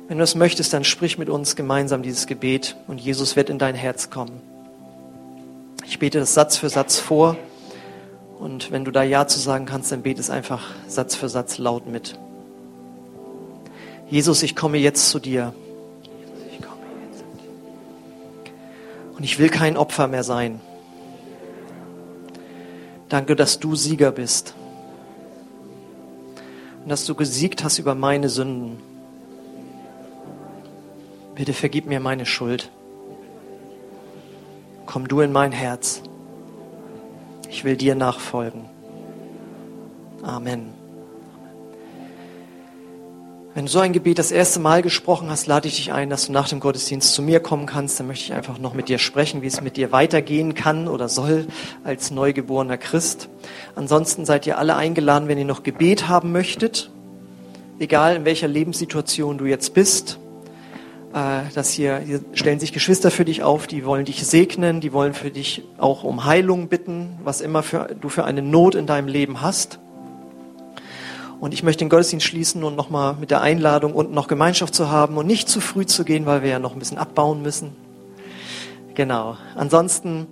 Wenn 0.07 0.19
du 0.19 0.23
es 0.23 0.37
möchtest, 0.37 0.73
dann 0.73 0.85
sprich 0.85 1.19
mit 1.19 1.29
uns 1.29 1.57
gemeinsam 1.57 2.05
dieses 2.05 2.29
Gebet 2.29 2.77
und 2.87 3.01
Jesus 3.01 3.35
wird 3.35 3.51
in 3.51 3.59
dein 3.59 3.75
Herz 3.75 4.11
kommen. 4.11 4.41
Ich 5.89 5.99
bete 5.99 6.21
das 6.21 6.33
Satz 6.33 6.57
für 6.57 6.69
Satz 6.69 7.01
vor. 7.01 7.37
Und 8.39 8.71
wenn 8.71 8.85
du 8.85 8.93
da 8.93 9.03
Ja 9.03 9.27
zu 9.27 9.41
sagen 9.41 9.67
kannst, 9.67 9.91
dann 9.91 10.03
bete 10.03 10.21
es 10.21 10.31
einfach 10.31 10.71
Satz 10.87 11.17
für 11.17 11.29
Satz 11.29 11.59
laut 11.59 11.89
mit. 11.89 12.17
Jesus, 14.09 14.45
ich 14.45 14.55
komme 14.55 14.79
jetzt 14.79 15.11
zu 15.11 15.19
dir. 15.19 15.53
Und 19.17 19.25
ich 19.25 19.41
will 19.41 19.49
kein 19.49 19.77
Opfer 19.77 20.07
mehr 20.07 20.23
sein. 20.23 20.61
Danke, 23.09 23.35
dass 23.35 23.59
du 23.59 23.75
Sieger 23.75 24.13
bist. 24.13 24.55
Dass 26.91 27.07
du 27.07 27.15
gesiegt 27.15 27.63
hast 27.63 27.79
über 27.79 27.95
meine 27.95 28.29
Sünden. 28.29 28.79
Bitte 31.37 31.55
vergib 31.55 31.87
mir 31.87 32.01
meine 32.01 32.27
Schuld 32.27 32.71
komm 34.91 35.07
du 35.07 35.21
in 35.21 35.31
mein 35.31 35.53
Herz. 35.53 36.03
Ich 37.49 37.63
will 37.63 37.77
dir 37.77 37.95
nachfolgen. 37.95 38.65
Amen. 40.21 40.80
Wenn 43.53 43.67
du 43.67 43.71
so 43.71 43.81
ein 43.81 43.93
Gebet 43.93 44.21
das 44.21 44.31
erste 44.31 44.61
Mal 44.61 44.81
gesprochen 44.81 45.29
hast, 45.29 45.49
lade 45.49 45.67
ich 45.67 45.75
dich 45.75 45.93
ein, 45.93 46.09
dass 46.09 46.27
du 46.27 46.33
nach 46.33 46.49
dem 46.49 46.61
Gottesdienst 46.61 47.13
zu 47.13 47.21
mir 47.21 47.41
kommen 47.41 47.67
kannst. 47.67 47.99
Dann 47.99 48.07
möchte 48.07 48.27
ich 48.27 48.33
einfach 48.33 48.59
noch 48.59 48.75
mit 48.75 48.89
dir 48.89 48.99
sprechen, 48.99 49.43
wie 49.43 49.49
es 49.49 49.61
mit 49.61 49.77
dir 49.77 49.91
weitergehen 49.91 50.55
kann 50.55 50.87
oder 50.87 51.09
soll 51.09 51.49
als 51.83 52.13
neugeborener 52.13 52.79
Christ. 52.79 53.29
Ansonsten 53.75 54.25
seid 54.25 54.47
ihr 54.47 54.57
alle 54.57 54.77
eingeladen, 54.77 55.27
wenn 55.27 55.37
ihr 55.37 55.45
noch 55.45 55.65
Gebet 55.65 56.07
haben 56.07 56.31
möchtet, 56.31 56.93
egal 57.81 58.15
in 58.15 58.25
welcher 58.25 58.47
Lebenssituation 58.47 59.37
du 59.37 59.47
jetzt 59.47 59.75
bist 59.75 60.21
äh, 61.13 61.41
dass 61.55 61.71
hier, 61.71 61.99
hier 61.99 62.21
stellen 62.35 62.61
sich 62.61 62.73
Geschwister 62.73 63.11
für 63.11 63.25
dich 63.25 63.43
auf, 63.43 63.67
die 63.67 63.85
wollen 63.85 64.05
dich 64.05 64.25
segnen, 64.25 64.81
die 64.81 64.93
wollen 64.93 65.13
für 65.13 65.31
dich 65.31 65.65
auch 65.77 66.05
um 66.05 66.25
Heilung 66.25 66.69
bitten, 66.69 67.19
was 67.25 67.41
immer 67.41 67.65
für, 67.65 67.97
du 68.01 68.09
für 68.09 68.25
eine 68.25 68.43
Not 68.43 68.77
in 68.77 68.87
deinem 68.87 69.09
Leben 69.09 69.41
hast. 69.41 69.81
Und 71.41 71.55
ich 71.55 71.63
möchte 71.63 71.85
den 71.85 71.89
Gottesdienst 71.89 72.27
schließen 72.27 72.63
und 72.63 72.77
nochmal 72.77 73.17
mit 73.19 73.31
der 73.31 73.41
Einladung, 73.41 73.95
unten 73.95 74.15
noch 74.15 74.29
Gemeinschaft 74.29 74.75
zu 74.75 74.91
haben 74.91 75.17
und 75.17 75.27
nicht 75.27 75.49
zu 75.49 75.61
früh 75.61 75.87
zu 75.87 76.05
gehen, 76.05 76.27
weil 76.27 76.43
wir 76.43 76.51
ja 76.51 76.59
noch 76.59 76.75
ein 76.75 76.79
bisschen 76.79 76.99
abbauen 76.99 77.41
müssen. 77.41 77.73
Genau. 78.95 79.37
Ansonsten 79.57 80.27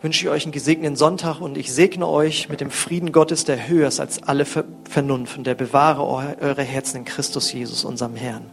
wünsche 0.00 0.24
ich 0.24 0.30
euch 0.30 0.44
einen 0.44 0.52
gesegneten 0.52 0.96
Sonntag 0.96 1.40
und 1.40 1.58
ich 1.58 1.72
segne 1.72 2.06
euch 2.06 2.48
mit 2.48 2.60
dem 2.60 2.70
Frieden 2.70 3.12
Gottes, 3.12 3.44
der 3.44 3.68
höher 3.68 3.88
ist 3.88 4.00
als 4.00 4.22
alle 4.22 4.46
Vernunft 4.46 5.36
und 5.36 5.46
der 5.46 5.54
bewahre 5.54 6.06
eure 6.06 6.62
Herzen 6.62 6.98
in 6.98 7.04
Christus 7.04 7.52
Jesus, 7.52 7.84
unserem 7.84 8.16
Herrn. 8.16 8.46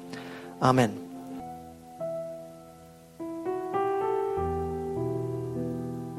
Amen. 0.60 1.03